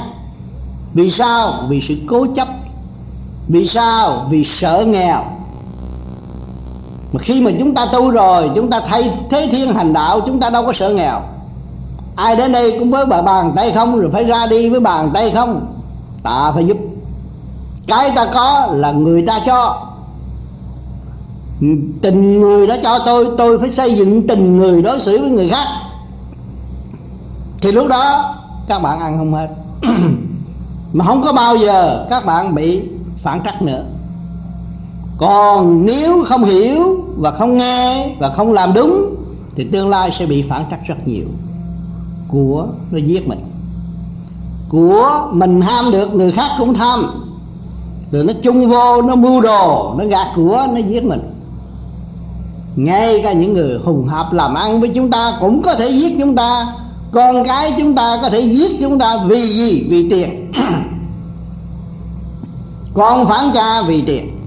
vì 0.95 1.11
sao? 1.11 1.65
Vì 1.69 1.81
sự 1.81 1.95
cố 2.07 2.27
chấp. 2.37 2.49
Vì 3.49 3.67
sao? 3.69 4.27
Vì 4.31 4.45
sợ 4.45 4.85
nghèo. 4.89 5.25
Mà 7.13 7.21
khi 7.21 7.43
mà 7.43 7.51
chúng 7.59 7.75
ta 7.75 7.87
tu 7.93 8.11
rồi, 8.11 8.51
chúng 8.55 8.71
ta 8.71 8.81
thay 8.87 9.13
thế 9.31 9.49
thiên 9.53 9.75
hành 9.75 9.93
đạo, 9.93 10.21
chúng 10.27 10.41
ta 10.41 10.51
đâu 10.51 10.67
có 10.67 10.73
sợ 10.73 10.91
nghèo. 10.91 11.21
Ai 12.17 12.37
đến 12.37 12.53
đây 12.53 12.79
cũng 12.79 12.91
với 12.91 13.07
bàn 13.07 13.53
tay 13.57 13.73
không, 13.73 14.01
rồi 14.01 14.11
phải 14.11 14.25
ra 14.25 14.47
đi 14.47 14.69
với 14.69 14.81
bàn 14.81 15.11
tay 15.15 15.31
không? 15.31 15.67
Ta 16.23 16.53
phải 16.55 16.65
giúp. 16.65 16.77
Cái 17.87 18.13
ta 18.17 18.27
có 18.35 18.69
là 18.73 18.93
người 18.93 19.25
ta 19.27 19.41
cho. 19.47 19.87
Tình 22.03 22.41
người 22.41 22.67
đó 22.67 22.77
cho 22.83 22.99
tôi 23.07 23.29
tôi 23.39 23.59
phải 23.59 23.71
xây 23.71 23.95
dựng 23.95 24.27
tình 24.27 24.57
người 24.57 24.83
đối 24.83 25.01
xử 25.01 25.21
với 25.21 25.31
người 25.31 25.51
khác. 25.51 25.67
Thì 27.61 27.73
lúc 27.73 27.87
đó, 27.87 28.35
các 28.69 28.79
bạn 28.79 29.01
ăn 29.01 29.19
không 29.19 29.35
hết. 29.35 29.49
mà 30.95 31.05
không 31.05 31.23
có 31.23 31.33
bao 31.33 31.57
giờ 31.57 32.07
các 32.11 32.27
bạn 32.27 32.55
bị 32.55 32.83
phản 33.17 33.43
trắc 33.45 33.63
nữa. 33.63 33.85
Còn 35.19 35.87
nếu 35.87 36.25
không 36.25 36.45
hiểu 36.45 37.05
và 37.17 37.31
không 37.31 37.59
nghe 37.59 38.15
và 38.19 38.29
không 38.31 38.53
làm 38.53 38.75
đúng, 38.75 39.15
thì 39.57 39.65
tương 39.73 39.89
lai 39.89 40.11
sẽ 40.19 40.27
bị 40.27 40.45
phản 40.49 40.65
trắc 40.71 40.81
rất 40.87 41.09
nhiều. 41.09 41.27
Của 42.29 42.67
nó 42.91 42.99
giết 42.99 43.29
mình. 43.29 43.41
Của 44.69 45.29
mình 45.33 45.61
ham 45.61 45.91
được, 45.91 46.15
người 46.15 46.33
khác 46.33 46.51
cũng 46.59 46.75
tham. 46.75 47.25
Rồi 48.11 48.25
nó 48.25 48.33
chung 48.43 48.71
vô, 48.71 49.03
nó 49.03 49.17
mưu 49.17 49.41
đồ, 49.41 49.95
nó 49.99 50.05
gạt 50.05 50.27
của, 50.37 50.67
nó 50.73 50.79
giết 50.79 51.05
mình. 51.05 51.21
Ngay 52.77 53.21
cả 53.23 53.33
những 53.33 53.53
người 53.53 53.79
hùng 53.85 54.07
hạp 54.07 54.33
làm 54.33 54.55
ăn 54.55 54.81
với 54.81 54.89
chúng 54.89 55.11
ta 55.11 55.37
cũng 55.41 55.63
có 55.63 55.75
thể 55.75 55.89
giết 55.89 56.17
chúng 56.19 56.35
ta 56.35 56.75
con 57.15 57.45
cái 57.45 57.75
chúng 57.79 57.95
ta 57.95 58.19
có 58.23 58.31
thể 58.31 58.41
giết 58.41 58.77
chúng 58.81 58.99
ta 58.99 59.17
vì 59.27 59.57
gì? 59.57 59.87
Vì 59.91 60.11
tiền. 60.11 60.53
Con 62.95 63.27
phản 63.27 63.51
cha 63.55 63.83
vì 63.83 64.03
tiền. 64.03 64.39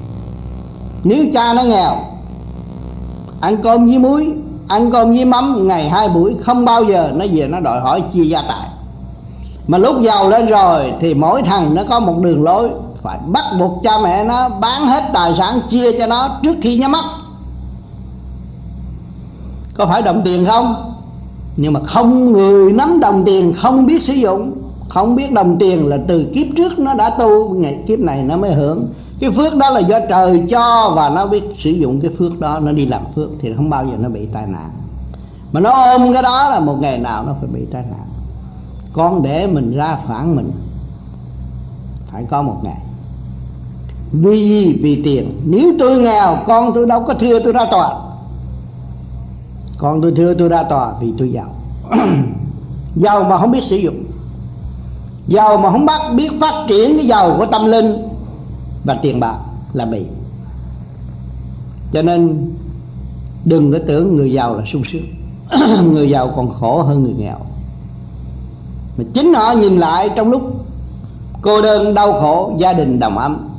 Nếu 1.03 1.25
cha 1.33 1.53
nó 1.53 1.63
nghèo, 1.63 1.97
ăn 3.41 3.57
cơm 3.63 3.85
với 3.85 3.99
muối, 3.99 4.33
ăn 4.67 4.91
cơm 4.91 5.11
với 5.11 5.25
mắm, 5.25 5.67
ngày 5.67 5.89
hai 5.89 6.09
buổi, 6.09 6.35
không 6.41 6.65
bao 6.65 6.83
giờ 6.83 7.11
nó 7.15 7.25
về 7.33 7.47
nó 7.47 7.59
đòi 7.59 7.79
hỏi 7.79 8.03
chia 8.13 8.23
gia 8.23 8.41
tài. 8.41 8.67
Mà 9.67 9.77
lúc 9.77 10.01
giàu 10.01 10.29
lên 10.29 10.47
rồi 10.47 10.93
thì 11.01 11.13
mỗi 11.13 11.41
thằng 11.41 11.75
nó 11.75 11.83
có 11.89 11.99
một 11.99 12.15
đường 12.21 12.43
lối, 12.43 12.69
phải 13.01 13.17
bắt 13.27 13.45
buộc 13.59 13.83
cha 13.83 13.91
mẹ 14.03 14.23
nó 14.23 14.49
bán 14.49 14.81
hết 14.81 15.03
tài 15.13 15.35
sản 15.37 15.59
chia 15.69 15.99
cho 15.99 16.07
nó 16.07 16.29
trước 16.43 16.55
khi 16.61 16.75
nhắm 16.75 16.91
mắt. 16.91 17.05
Có 19.73 19.85
phải 19.85 20.01
đồng 20.01 20.21
tiền 20.25 20.45
không? 20.45 20.96
Nhưng 21.57 21.73
mà 21.73 21.79
không 21.79 22.31
người 22.31 22.73
nắm 22.73 22.99
đồng 22.99 23.25
tiền, 23.25 23.53
không 23.53 23.85
biết 23.85 24.01
sử 24.01 24.13
dụng, 24.13 24.51
không 24.89 25.15
biết 25.15 25.31
đồng 25.31 25.57
tiền 25.59 25.87
là 25.87 25.97
từ 26.07 26.25
kiếp 26.35 26.47
trước 26.57 26.79
nó 26.79 26.93
đã 26.93 27.09
tu, 27.09 27.49
ngày 27.49 27.77
kiếp 27.87 27.99
này 27.99 28.23
nó 28.23 28.37
mới 28.37 28.53
hưởng. 28.53 28.87
Cái 29.19 29.31
phước 29.31 29.55
đó 29.55 29.69
là 29.69 29.79
do 29.79 29.99
trời 30.09 30.43
cho 30.49 30.93
và 30.95 31.09
nó 31.09 31.25
biết 31.27 31.43
sử 31.57 31.69
dụng 31.69 32.01
cái 32.01 32.11
phước 32.17 32.39
đó, 32.39 32.59
nó 32.59 32.71
đi 32.71 32.85
làm 32.85 33.01
phước 33.15 33.29
thì 33.41 33.53
không 33.55 33.69
bao 33.69 33.85
giờ 33.85 33.91
nó 33.99 34.09
bị 34.09 34.25
tai 34.33 34.47
nạn. 34.47 34.69
Mà 35.51 35.59
nó 35.59 35.71
ôm 35.71 36.13
cái 36.13 36.23
đó 36.23 36.49
là 36.49 36.59
một 36.59 36.75
ngày 36.79 36.97
nào 36.97 37.23
nó 37.23 37.35
phải 37.39 37.49
bị 37.53 37.65
tai 37.71 37.83
nạn. 37.91 38.07
Con 38.93 39.23
để 39.23 39.47
mình 39.47 39.77
ra 39.77 39.97
phản 40.07 40.35
mình, 40.35 40.51
phải 42.11 42.25
có 42.29 42.41
một 42.41 42.57
ngày. 42.63 42.81
Vì 44.11 44.49
gì 44.49 44.79
vì 44.81 45.01
tiền, 45.05 45.39
nếu 45.45 45.73
tôi 45.79 45.99
nghèo, 45.99 46.37
con 46.47 46.73
tôi 46.73 46.85
đâu 46.85 47.03
có 47.03 47.13
thưa 47.13 47.39
tôi 47.39 47.53
ra 47.53 47.65
tòa 47.71 47.95
còn 49.77 50.01
tôi 50.01 50.13
thưa 50.15 50.33
tôi 50.33 50.49
ra 50.49 50.63
tòa 50.63 50.93
vì 51.01 51.13
tôi 51.17 51.31
giàu. 51.31 51.55
Giàu 52.95 53.23
mà 53.23 53.37
không 53.37 53.51
biết 53.51 53.63
sử 53.63 53.75
dụng. 53.75 54.03
Giàu 55.27 55.57
mà 55.57 55.71
không 55.71 55.85
bắt 55.85 56.01
biết 56.15 56.29
phát 56.39 56.65
triển 56.67 56.97
cái 56.97 57.07
giàu 57.07 57.35
của 57.37 57.45
tâm 57.45 57.65
linh 57.65 58.07
và 58.83 58.99
tiền 59.01 59.19
bạc 59.19 59.37
là 59.73 59.85
bị 59.85 60.05
cho 61.91 62.01
nên 62.01 62.51
đừng 63.45 63.71
có 63.71 63.79
tưởng 63.87 64.15
người 64.15 64.31
giàu 64.31 64.55
là 64.55 64.65
sung 64.65 64.83
sướng. 64.91 65.05
Người 65.93 66.09
giàu 66.09 66.33
còn 66.35 66.49
khổ 66.49 66.81
hơn 66.81 67.03
người 67.03 67.13
nghèo. 67.13 67.37
Mà 68.97 69.03
chính 69.13 69.33
họ 69.33 69.51
nhìn 69.51 69.77
lại 69.77 70.09
trong 70.15 70.31
lúc 70.31 70.65
cô 71.41 71.61
đơn, 71.61 71.93
đau 71.93 72.13
khổ, 72.13 72.55
gia 72.57 72.73
đình 72.73 72.99
đồng 72.99 73.17
ấm. 73.17 73.49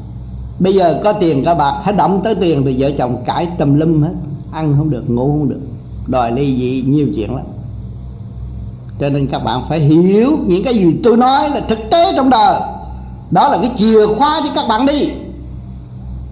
Bây 0.58 0.74
giờ 0.74 1.00
có 1.04 1.12
tiền, 1.12 1.44
có 1.44 1.54
bạc 1.54 1.80
hết 1.82 1.96
động 1.96 2.20
tới 2.24 2.34
tiền 2.34 2.62
thì 2.64 2.76
vợ 2.78 2.90
chồng 2.98 3.22
cãi 3.24 3.48
tùm 3.58 3.74
lum 3.74 4.02
hết. 4.02 4.14
Ăn 4.52 4.74
không 4.78 4.90
được, 4.90 5.10
ngủ 5.10 5.26
không 5.26 5.48
được 5.48 5.60
đòi 6.08 6.32
ly 6.32 6.56
dị 6.58 6.82
nhiều 6.90 7.06
chuyện 7.14 7.34
lắm. 7.34 7.44
Cho 9.00 9.08
nên 9.08 9.26
các 9.26 9.44
bạn 9.44 9.64
phải 9.68 9.80
hiểu 9.80 10.38
những 10.46 10.64
cái 10.64 10.74
gì 10.74 11.00
tôi 11.04 11.16
nói 11.16 11.50
là 11.50 11.60
thực 11.60 11.78
tế 11.90 12.12
trong 12.16 12.30
đời. 12.30 12.60
Đó 13.30 13.48
là 13.48 13.58
cái 13.58 13.70
chìa 13.78 14.06
khóa 14.06 14.40
cho 14.44 14.52
các 14.54 14.68
bạn 14.68 14.86
đi. 14.86 15.10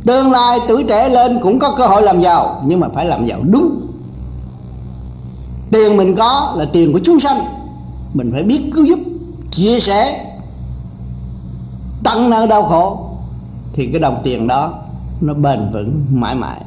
Tương 0.04 0.30
lai 0.30 0.58
tuổi 0.68 0.84
trẻ 0.88 1.08
lên 1.08 1.38
cũng 1.42 1.58
có 1.58 1.74
cơ 1.78 1.86
hội 1.86 2.02
làm 2.02 2.22
giàu, 2.22 2.62
nhưng 2.66 2.80
mà 2.80 2.88
phải 2.94 3.06
làm 3.06 3.24
giàu 3.24 3.40
đúng. 3.42 3.80
Tiền 5.70 5.96
mình 5.96 6.14
có 6.16 6.54
là 6.56 6.64
tiền 6.72 6.92
của 6.92 7.00
chúng 7.04 7.20
sanh. 7.20 7.44
Mình 8.14 8.30
phải 8.32 8.42
biết 8.42 8.70
cứu 8.74 8.84
giúp, 8.84 8.98
chia 9.50 9.80
sẻ, 9.80 10.26
tăng 12.04 12.30
nợ 12.30 12.46
đau 12.46 12.62
khổ. 12.62 13.10
Thì 13.72 13.86
cái 13.86 14.00
đồng 14.00 14.20
tiền 14.22 14.46
đó 14.46 14.72
nó 15.20 15.34
bền 15.34 15.70
vững 15.72 16.04
mãi 16.10 16.34
mãi 16.34 16.60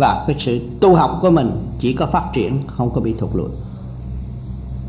và 0.00 0.24
cái 0.26 0.36
sự 0.38 0.60
tu 0.80 0.94
học 0.94 1.18
của 1.22 1.30
mình 1.30 1.50
chỉ 1.78 1.92
có 1.92 2.06
phát 2.06 2.24
triển, 2.32 2.58
không 2.66 2.90
có 2.90 3.00
bị 3.00 3.14
thụt 3.18 3.30
lùi 3.34 3.48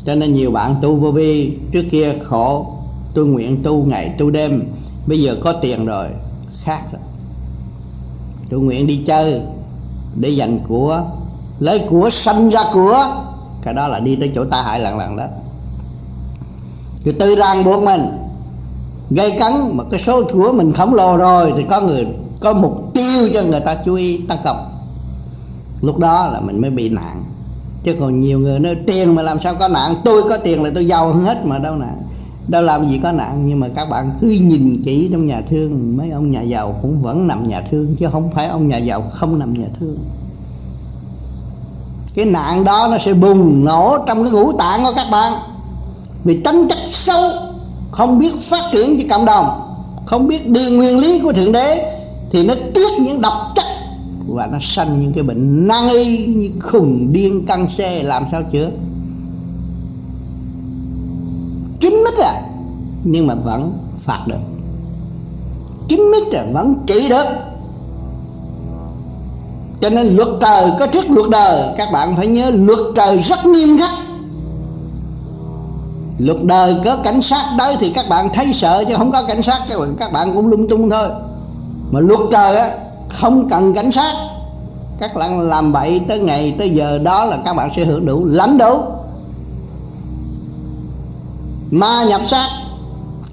cho 0.04 0.14
nên 0.14 0.34
nhiều 0.34 0.50
bạn 0.50 0.76
tu 0.82 0.96
vô 0.96 1.10
vi, 1.10 1.58
trước 1.72 1.82
kia 1.90 2.14
khổ 2.24 2.66
tôi 3.14 3.26
nguyện, 3.26 3.62
tu 3.62 3.84
ngày, 3.84 4.14
tu 4.18 4.30
đêm, 4.30 4.62
bây 5.06 5.22
giờ 5.22 5.36
có 5.44 5.52
tiền 5.52 5.86
rồi, 5.86 6.08
khác 6.64 6.82
rồi. 6.92 7.00
Tôi 8.50 8.60
nguyện 8.60 8.86
đi 8.86 9.04
chơi 9.06 9.40
để 10.14 10.28
dành 10.28 10.60
của, 10.68 11.02
lấy 11.58 11.78
của, 11.90 12.10
sanh 12.10 12.50
ra 12.50 12.60
của. 12.74 13.06
Cái 13.62 13.74
đó 13.74 13.88
là 13.88 14.00
đi 14.00 14.16
tới 14.16 14.32
chỗ 14.34 14.44
ta 14.44 14.62
hại 14.62 14.80
lần 14.80 14.98
lần 14.98 15.16
đó. 15.16 15.24
Thì 17.04 17.12
tư 17.12 17.34
ràng 17.34 17.64
buộc 17.64 17.82
mình, 17.82 18.06
gây 19.10 19.30
cấn, 19.30 19.52
mà 19.72 19.84
cái 19.90 20.00
số 20.00 20.24
của 20.32 20.52
mình 20.52 20.72
khổng 20.72 20.94
lồ 20.94 21.16
rồi 21.16 21.52
thì 21.56 21.64
có 21.70 21.80
người, 21.80 22.06
có 22.40 22.52
mục 22.52 22.90
tiêu 22.94 23.28
cho 23.34 23.42
người 23.42 23.60
ta 23.60 23.74
chú 23.84 23.94
ý 23.94 24.20
tăng 24.28 24.38
cộng 24.44 24.72
lúc 25.82 25.98
đó 25.98 26.28
là 26.32 26.40
mình 26.40 26.60
mới 26.60 26.70
bị 26.70 26.88
nạn. 26.88 27.24
Chứ 27.82 27.94
còn 28.00 28.20
nhiều 28.20 28.38
người 28.38 28.58
nói, 28.58 28.76
tiền 28.86 29.14
mà 29.14 29.22
làm 29.22 29.40
sao 29.40 29.54
có 29.54 29.68
nạn? 29.68 29.96
Tôi 30.04 30.22
có 30.22 30.36
tiền 30.36 30.62
là 30.62 30.70
tôi 30.74 30.86
giàu 30.86 31.12
hơn 31.12 31.24
hết 31.24 31.46
mà, 31.46 31.58
đâu 31.58 31.76
nạn 31.76 32.02
đâu 32.48 32.62
làm 32.62 32.88
gì 32.90 33.00
có 33.02 33.12
nạn. 33.12 33.42
Nhưng 33.44 33.60
mà 33.60 33.68
các 33.74 33.90
bạn 33.90 34.10
cứ 34.20 34.26
nhìn 34.26 34.82
kỹ 34.84 35.08
trong 35.12 35.26
nhà 35.26 35.42
thương, 35.50 35.96
mấy 35.96 36.10
ông 36.10 36.30
nhà 36.30 36.42
giàu 36.42 36.78
cũng 36.82 37.02
vẫn 37.02 37.28
nằm 37.28 37.48
nhà 37.48 37.62
thương, 37.70 37.96
chứ 37.98 38.06
không 38.12 38.30
phải 38.34 38.46
ông 38.46 38.68
nhà 38.68 38.78
giàu 38.78 39.10
không 39.12 39.38
nằm 39.38 39.54
nhà 39.54 39.66
thương. 39.80 39.96
Cái 42.14 42.24
nạn 42.24 42.64
đó 42.64 42.88
nó 42.90 42.98
sẽ 43.04 43.14
bùng 43.14 43.64
nổ 43.64 43.98
trong 44.06 44.24
cái 44.24 44.32
ngũ 44.32 44.52
tạng 44.52 44.84
của 44.84 44.92
các 44.96 45.06
bạn. 45.10 45.32
Vì 46.24 46.40
tính 46.40 46.68
chất 46.68 46.78
xấu, 46.86 47.30
không 47.90 48.18
biết 48.18 48.32
phát 48.40 48.70
triển 48.72 48.98
cho 48.98 49.16
cộng 49.16 49.24
đồng, 49.24 49.60
không 50.04 50.28
biết 50.28 50.48
đi 50.48 50.76
nguyên 50.76 50.98
lý 50.98 51.20
của 51.20 51.32
thượng 51.32 51.52
đế, 51.52 51.96
thì 52.30 52.46
nó 52.46 52.54
tiết 52.74 52.88
những 53.00 53.20
độc 53.20 53.52
chất 53.56 53.64
và 54.26 54.46
nó 54.46 54.58
sanh 54.60 55.00
những 55.00 55.12
cái 55.12 55.22
bệnh 55.22 55.68
nan 55.68 55.88
y 55.88 56.26
như 56.26 56.50
khùng 56.60 57.12
điên, 57.12 57.46
căng 57.46 57.68
xe, 57.68 58.02
làm 58.02 58.24
sao 58.30 58.42
chữa? 58.42 58.70
Kín 61.80 61.92
mít 62.04 62.24
à 62.24 62.42
nhưng 63.04 63.26
mà 63.26 63.34
vẫn 63.34 63.72
phạt 63.98 64.24
được. 64.26 64.40
Kín 65.88 66.00
mít 66.10 66.22
rồi 66.32 66.44
vẫn 66.52 66.74
trị 66.86 67.08
được. 67.08 67.24
Cho 69.80 69.90
nên 69.90 70.16
luật 70.16 70.28
trời 70.40 70.70
có 70.78 70.86
trước 70.86 71.10
luật 71.10 71.30
đời. 71.30 71.74
Các 71.78 71.88
bạn 71.92 72.16
phải 72.16 72.26
nhớ, 72.26 72.50
luật 72.50 72.78
trời 72.96 73.18
rất 73.18 73.46
nghiêm 73.46 73.78
khắc. 73.78 73.90
Luật 76.18 76.42
đời 76.42 76.76
có 76.84 76.96
cảnh 77.04 77.22
sát 77.22 77.54
tới 77.58 77.76
thì 77.80 77.92
các 77.94 78.08
bạn 78.08 78.28
thấy 78.34 78.52
sợ 78.54 78.84
chứ 78.88 78.94
không 78.98 79.12
có 79.12 79.22
cảnh 79.22 79.42
sát. 79.42 79.60
Các 79.68 79.78
bạn 79.78 79.96
các 79.98 80.12
bạn 80.12 80.34
cũng 80.34 80.46
lung 80.46 80.68
tung 80.68 80.90
thôi. 80.90 81.08
Mà 81.90 82.00
luật 82.00 82.20
trời 82.30 82.56
á 82.56 82.78
không 83.22 83.48
cần 83.48 83.74
cảnh 83.74 83.92
sát. 83.92 84.14
Các 84.98 85.14
bạn 85.14 85.40
làm 85.40 85.72
bậy 85.72 86.00
tới 86.08 86.18
ngày 86.18 86.54
tới 86.58 86.70
giờ, 86.70 86.98
đó 86.98 87.24
là 87.24 87.38
các 87.44 87.54
bạn 87.54 87.70
sẽ 87.76 87.84
hưởng 87.84 88.06
đủ 88.06 88.24
lãnh 88.24 88.58
đủ 88.58 88.80
ma 91.70 92.04
nhập 92.04 92.20
sát, 92.26 92.48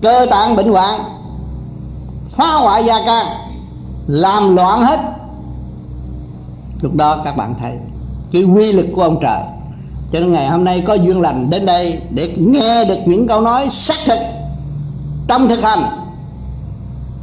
cơ 0.01 0.25
tạng 0.29 0.55
bệnh 0.55 0.71
hoạn, 0.71 1.01
phá 2.29 2.53
hoại 2.53 2.83
gia 2.83 3.05
can, 3.05 3.25
làm 4.07 4.55
loạn 4.55 4.81
hết. 4.81 4.99
Lúc 6.81 6.95
đó 6.95 7.21
các 7.25 7.37
bạn 7.37 7.55
thấy 7.59 7.71
cái 8.31 8.43
quy 8.43 8.71
lực 8.71 8.85
của 8.95 9.01
ông 9.01 9.19
trời. 9.21 9.41
Cho 10.11 10.19
nên 10.19 10.31
ngày 10.31 10.49
hôm 10.49 10.63
nay 10.63 10.81
có 10.81 10.93
duyên 10.93 11.21
lành 11.21 11.49
đến 11.49 11.65
đây 11.65 12.01
để 12.09 12.35
nghe 12.37 12.85
được 12.85 12.99
những 13.05 13.27
câu 13.27 13.41
nói 13.41 13.69
xác 13.71 13.97
thực, 14.05 14.19
trong 15.27 15.49
thực 15.49 15.61
hành, 15.61 15.83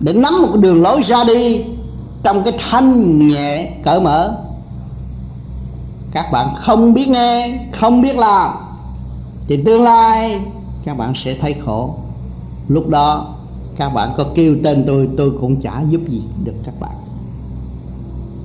để 0.00 0.12
nắm 0.12 0.42
một 0.42 0.56
đường 0.56 0.82
lối 0.82 1.02
ra 1.02 1.24
đi 1.24 1.60
trong 2.26 2.42
cái 2.44 2.52
thanh 2.70 3.18
nhẹ 3.28 3.70
cởi 3.82 4.00
mở. 4.00 4.36
Các 6.12 6.32
bạn 6.32 6.48
không 6.56 6.94
biết 6.94 7.08
nghe, 7.08 7.58
không 7.72 8.02
biết 8.02 8.16
làm, 8.16 8.50
thì 9.48 9.62
tương 9.64 9.82
lai 9.82 10.40
các 10.84 10.96
bạn 10.96 11.12
sẽ 11.14 11.36
thấy 11.40 11.54
khổ. 11.54 11.94
Lúc 12.68 12.88
đó 12.88 13.34
các 13.76 13.88
bạn 13.88 14.10
có 14.16 14.24
kêu 14.34 14.56
tên 14.64 14.84
tôi 14.86 15.08
tôi 15.16 15.32
cũng 15.40 15.60
chả 15.60 15.82
giúp 15.88 16.00
gì 16.08 16.22
được 16.44 16.54
các 16.64 16.74
bạn. 16.80 16.94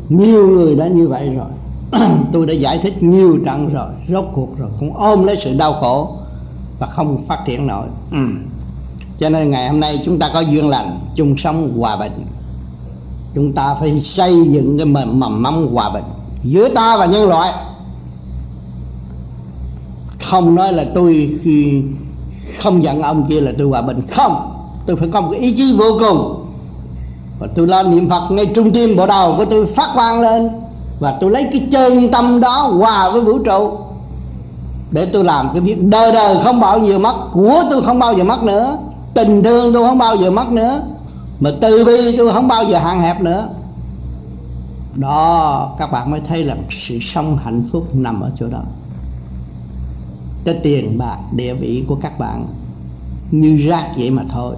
Nhiều 0.09 0.47
người 0.47 0.75
đã 0.75 0.87
như 0.87 1.07
vậy 1.07 1.29
rồi. 1.29 1.51
Tôi 2.31 2.45
đã 2.45 2.53
giải 2.53 2.79
thích 2.83 3.03
nhiều 3.03 3.39
trận 3.45 3.69
rồi, 3.73 3.91
rốt 4.07 4.25
cuộc 4.33 4.57
rồi, 4.57 4.69
cũng 4.79 4.93
ôm 4.93 5.23
lấy 5.23 5.37
sự 5.43 5.53
đau 5.57 5.73
khổ 5.73 6.17
và 6.79 6.87
không 6.87 7.25
phát 7.27 7.39
triển 7.45 7.67
nổi. 7.67 7.87
Ừ. 8.11 8.17
cho 9.19 9.29
nên 9.29 9.49
ngày 9.49 9.69
hôm 9.69 9.79
nay 9.79 10.01
chúng 10.05 10.19
ta 10.19 10.31
có 10.33 10.39
duyên 10.39 10.69
lành, 10.69 10.99
chung 11.15 11.35
sống 11.37 11.79
hòa 11.79 11.97
bình 11.97 12.11
chúng 13.35 13.53
ta 13.53 13.75
phải 13.79 14.01
xây 14.01 14.35
dựng 14.49 14.77
cái 14.77 14.85
mầm 14.85 15.19
mầm 15.19 15.43
mắm 15.43 15.67
hòa 15.73 15.89
bình. 15.89 16.03
Giữa 16.43 16.69
ta 16.69 16.97
và 16.97 17.05
nhân 17.05 17.29
loại. 17.29 17.53
Không 20.23 20.55
nói 20.55 20.73
là 20.73 20.85
tôi 20.95 21.39
khi 21.43 21.83
không 22.59 22.83
giận 22.83 23.01
ông 23.01 23.25
kia 23.29 23.41
là 23.41 23.51
tôi 23.57 23.67
hòa 23.67 23.81
bình. 23.81 24.01
Không, 24.15 24.51
tôi 24.85 24.95
phải 24.95 25.09
có 25.13 25.21
một 25.21 25.27
cái 25.31 25.39
ý 25.39 25.53
chí 25.53 25.75
vô 25.79 25.97
cùng. 25.99 26.45
Và 27.39 27.47
tôi 27.55 27.67
lên 27.67 27.91
niệm 27.91 28.09
phật 28.09 28.31
ngay 28.31 28.45
trung 28.45 28.71
tim 28.71 28.95
bộ 28.95 29.07
đầu 29.07 29.35
của 29.37 29.45
tôi 29.45 29.65
phát 29.65 29.89
quang 29.95 30.21
lên. 30.21 30.49
Và 30.99 31.17
tôi 31.21 31.31
lấy 31.31 31.47
cái 31.51 31.67
chân 31.71 32.11
tâm 32.11 32.39
đó 32.39 32.71
hòa 32.77 33.09
với 33.09 33.21
vũ 33.21 33.39
trụ. 33.39 33.71
Để 34.91 35.05
tôi 35.05 35.23
làm 35.23 35.49
cái 35.53 35.61
việc 35.61 35.83
đời 35.83 36.11
đời 36.11 36.37
không 36.43 36.59
bao 36.59 36.79
giờ 36.79 36.99
mất, 36.99 37.15
của 37.31 37.63
tôi 37.69 37.81
không 37.81 37.99
bao 37.99 38.13
giờ 38.13 38.23
mất 38.23 38.43
nữa. 38.43 38.77
Tình 39.13 39.43
thương 39.43 39.73
tôi 39.73 39.87
không 39.87 39.97
bao 39.97 40.15
giờ 40.15 40.31
mất 40.31 40.51
nữa 40.51 40.81
mà 41.41 41.51
từ 41.61 41.85
bi 41.85 42.17
tôi 42.17 42.33
không 42.33 42.47
bao 42.47 42.63
giờ 42.63 42.79
hạn 42.79 43.01
hẹp 43.01 43.21
nữa. 43.21 43.49
Đó, 44.95 45.75
các 45.77 45.91
bạn 45.91 46.11
mới 46.11 46.21
thấy 46.27 46.43
là 46.43 46.55
sự 46.71 46.99
sống 47.01 47.37
hạnh 47.43 47.63
phúc 47.71 47.95
nằm 47.95 48.21
ở 48.21 48.31
chỗ 48.39 48.47
đó. 48.47 48.61
Cái 50.43 50.55
tiền 50.63 50.97
bạc, 50.97 51.17
địa 51.35 51.53
vị 51.53 51.83
của 51.87 51.95
các 51.95 52.19
bạn 52.19 52.45
như 53.31 53.67
rác 53.69 53.87
vậy 53.97 54.09
mà 54.09 54.23
thôi. 54.29 54.55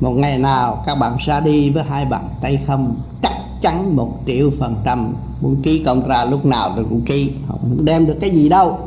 Một 0.00 0.10
ngày 0.10 0.38
nào 0.38 0.82
các 0.86 0.94
bạn 0.94 1.16
ra 1.26 1.40
đi 1.40 1.70
với 1.70 1.84
hai 1.84 2.04
bàn 2.04 2.28
tay 2.40 2.58
không, 2.66 2.94
chắc 3.22 3.32
chắn 3.62 3.96
một 3.96 4.18
triệu 4.26 4.50
phần 4.58 4.76
trăm 4.84 5.14
muốn 5.40 5.56
ký 5.62 5.82
công 5.84 6.08
ra 6.08 6.24
lúc 6.24 6.46
nào 6.46 6.72
tôi 6.76 6.84
cũng 6.88 7.00
ký. 7.00 7.32
Không 7.48 7.84
đem 7.84 8.06
được 8.06 8.16
cái 8.20 8.30
gì 8.30 8.48
đâu. 8.48 8.78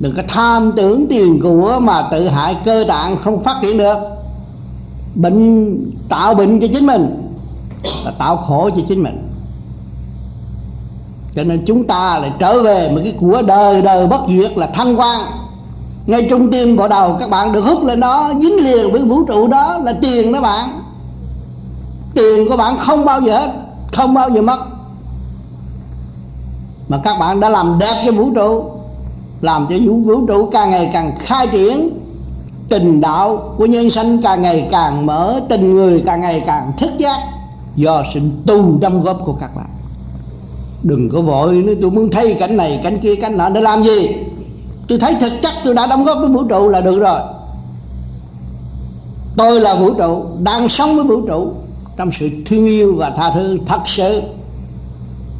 Đừng 0.00 0.14
có 0.16 0.22
tham 0.28 0.72
tưởng 0.76 1.06
tiền 1.08 1.40
của 1.42 1.80
mà 1.80 2.08
tự 2.10 2.28
hại 2.28 2.56
cơ 2.64 2.84
tạng 2.88 3.16
không 3.16 3.44
phát 3.44 3.56
triển 3.62 3.78
được 3.78 4.13
bệnh 5.14 5.90
tạo 6.08 6.34
bệnh 6.34 6.60
cho 6.60 6.66
chính 6.72 6.86
mình 6.86 7.30
là 8.04 8.10
tạo 8.10 8.36
khổ 8.36 8.70
cho 8.76 8.82
chính 8.88 9.02
mình. 9.02 9.28
Cho 11.34 11.44
nên 11.44 11.64
chúng 11.66 11.86
ta 11.86 12.18
lại 12.18 12.32
trở 12.38 12.62
về 12.62 12.90
một 12.90 13.00
cái 13.04 13.14
của 13.20 13.42
đời 13.42 13.82
đời 13.82 14.06
bất 14.06 14.20
diệt 14.28 14.58
là 14.58 14.66
thanh 14.66 14.96
quan. 14.96 15.20
Ngay 16.06 16.26
trung 16.30 16.50
tim 16.50 16.76
bộ 16.76 16.88
đầu 16.88 17.16
các 17.20 17.30
bạn 17.30 17.52
được 17.52 17.60
hút 17.60 17.84
lên 17.84 18.00
đó 18.00 18.32
dính 18.40 18.64
liền 18.64 18.92
với 18.92 19.02
vũ 19.02 19.24
trụ 19.24 19.46
đó 19.46 19.78
là 19.78 19.92
tiền 19.92 20.32
đó 20.32 20.40
bạn. 20.40 20.80
Tiền 22.14 22.48
của 22.48 22.56
bạn 22.56 22.78
không 22.78 23.04
bao 23.04 23.20
giờ 23.20 23.38
hết 23.38 23.52
không 23.92 24.14
bao 24.14 24.30
giờ 24.30 24.42
mất. 24.42 24.58
Mà 26.88 27.00
các 27.04 27.18
bạn 27.18 27.40
đã 27.40 27.48
làm 27.48 27.78
đẹp 27.78 28.02
cho 28.06 28.12
vũ 28.12 28.30
trụ 28.34 28.64
làm 29.40 29.66
cho 29.70 29.76
vũ, 29.84 29.96
vũ 29.96 30.26
trụ 30.26 30.48
càng 30.52 30.70
ngày 30.70 30.90
càng 30.92 31.12
khai 31.18 31.46
triển 31.46 31.90
tình 32.68 33.00
đạo 33.00 33.54
của 33.56 33.66
nhân 33.66 33.90
sinh 33.90 34.20
càng 34.22 34.42
ngày 34.42 34.68
càng 34.72 35.06
mở, 35.06 35.40
tình 35.48 35.74
người 35.74 36.02
càng 36.06 36.20
ngày 36.20 36.42
càng 36.46 36.72
thức 36.78 36.90
giác. 36.98 37.18
Do 37.76 38.02
sự 38.14 38.20
tu 38.46 38.78
đóng 38.78 39.02
góp 39.02 39.20
của 39.24 39.32
các 39.40 39.56
bạn. 39.56 39.66
Đừng 40.82 41.08
có 41.12 41.20
vội 41.20 41.54
nữa 41.54 41.72
tôi 41.80 41.90
muốn 41.90 42.10
thấy 42.10 42.34
cảnh 42.34 42.56
này, 42.56 42.80
cảnh 42.82 42.98
kia, 42.98 43.14
cảnh 43.14 43.36
nọ, 43.36 43.50
để 43.50 43.60
làm 43.60 43.82
gì? 43.82 44.08
Tôi 44.88 44.98
thấy 44.98 45.14
thực 45.20 45.32
chất 45.42 45.52
tôi 45.64 45.74
đã 45.74 45.86
đóng 45.86 46.04
góp 46.04 46.18
với 46.20 46.28
vũ 46.28 46.44
trụ 46.44 46.68
là 46.68 46.80
được 46.80 46.98
rồi. 46.98 47.20
Tôi 49.36 49.60
là 49.60 49.74
vũ 49.74 49.94
trụ, 49.94 50.24
đang 50.42 50.68
sống 50.68 50.96
với 50.96 51.04
vũ 51.04 51.20
trụ. 51.26 51.52
Trong 51.96 52.10
sự 52.18 52.28
thương 52.46 52.66
yêu 52.66 52.94
và 52.96 53.10
tha 53.10 53.32
thứ 53.34 53.58
thật 53.66 53.80
sự, 53.86 54.22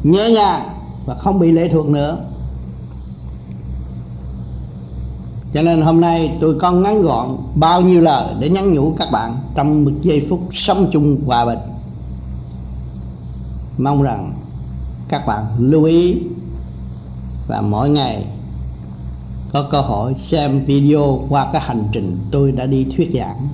nhẹ 0.03 0.29
nhàng 0.31 0.69
và 1.05 1.15
không 1.15 1.39
bị 1.39 1.51
lệ 1.51 1.69
thuộc 1.73 1.87
nữa. 1.87 2.17
Cho 5.55 5.61
nên 5.61 5.81
hôm 5.81 6.01
nay 6.01 6.37
tôi 6.41 6.55
con 6.59 6.83
ngắn 6.83 7.01
gọn 7.01 7.37
bao 7.55 7.81
nhiêu 7.81 8.01
lời 8.01 8.33
để 8.39 8.49
nhắn 8.49 8.73
nhủ 8.73 8.93
các 8.97 9.11
bạn 9.11 9.37
trong 9.55 9.85
một 9.85 9.91
giây 10.01 10.25
phút 10.29 10.39
sống 10.51 10.89
chung 10.91 11.17
hòa 11.25 11.45
bình. 11.45 11.59
Mong 13.77 14.01
rằng 14.01 14.33
các 15.07 15.27
bạn 15.27 15.45
lưu 15.59 15.83
ý 15.83 16.17
và 17.47 17.61
mỗi 17.61 17.89
ngày 17.89 18.25
có 19.53 19.67
cơ 19.71 19.81
hội 19.81 20.13
xem 20.13 20.65
video 20.65 21.19
qua 21.29 21.49
cái 21.51 21.61
hành 21.61 21.83
trình 21.91 22.17
tôi 22.31 22.51
đã 22.51 22.65
đi 22.65 22.85
thuyết 22.97 23.11
giảng. 23.13 23.47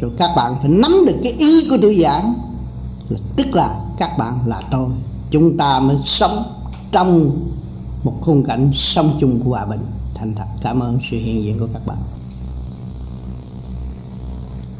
Rồi 0.00 0.10
các 0.16 0.30
bạn 0.36 0.56
phải 0.60 0.68
nắm 0.68 0.92
được 1.06 1.16
cái 1.22 1.32
ý 1.32 1.68
của 1.68 1.76
tôi 1.82 1.98
giảng. 2.02 2.34
Là 3.08 3.18
tức 3.36 3.46
là 3.52 3.80
các 3.98 4.18
bạn 4.18 4.34
là 4.46 4.60
tôi. 4.70 4.88
Chúng 5.30 5.56
ta 5.56 5.80
mới 5.80 5.96
sống 6.04 6.44
trong 6.92 7.30
một 8.04 8.14
khung 8.20 8.44
cảnh 8.44 8.70
sống 8.74 9.16
chung 9.20 9.40
của 9.44 9.50
hòa 9.50 9.64
bình 9.64 9.80
thành 10.14 10.34
thật. 10.34 10.46
Cảm 10.60 10.80
ơn 10.80 10.98
sự 11.10 11.16
hiện 11.16 11.44
diện 11.44 11.58
của 11.58 11.68
các 11.72 11.82
bạn. 11.86 11.98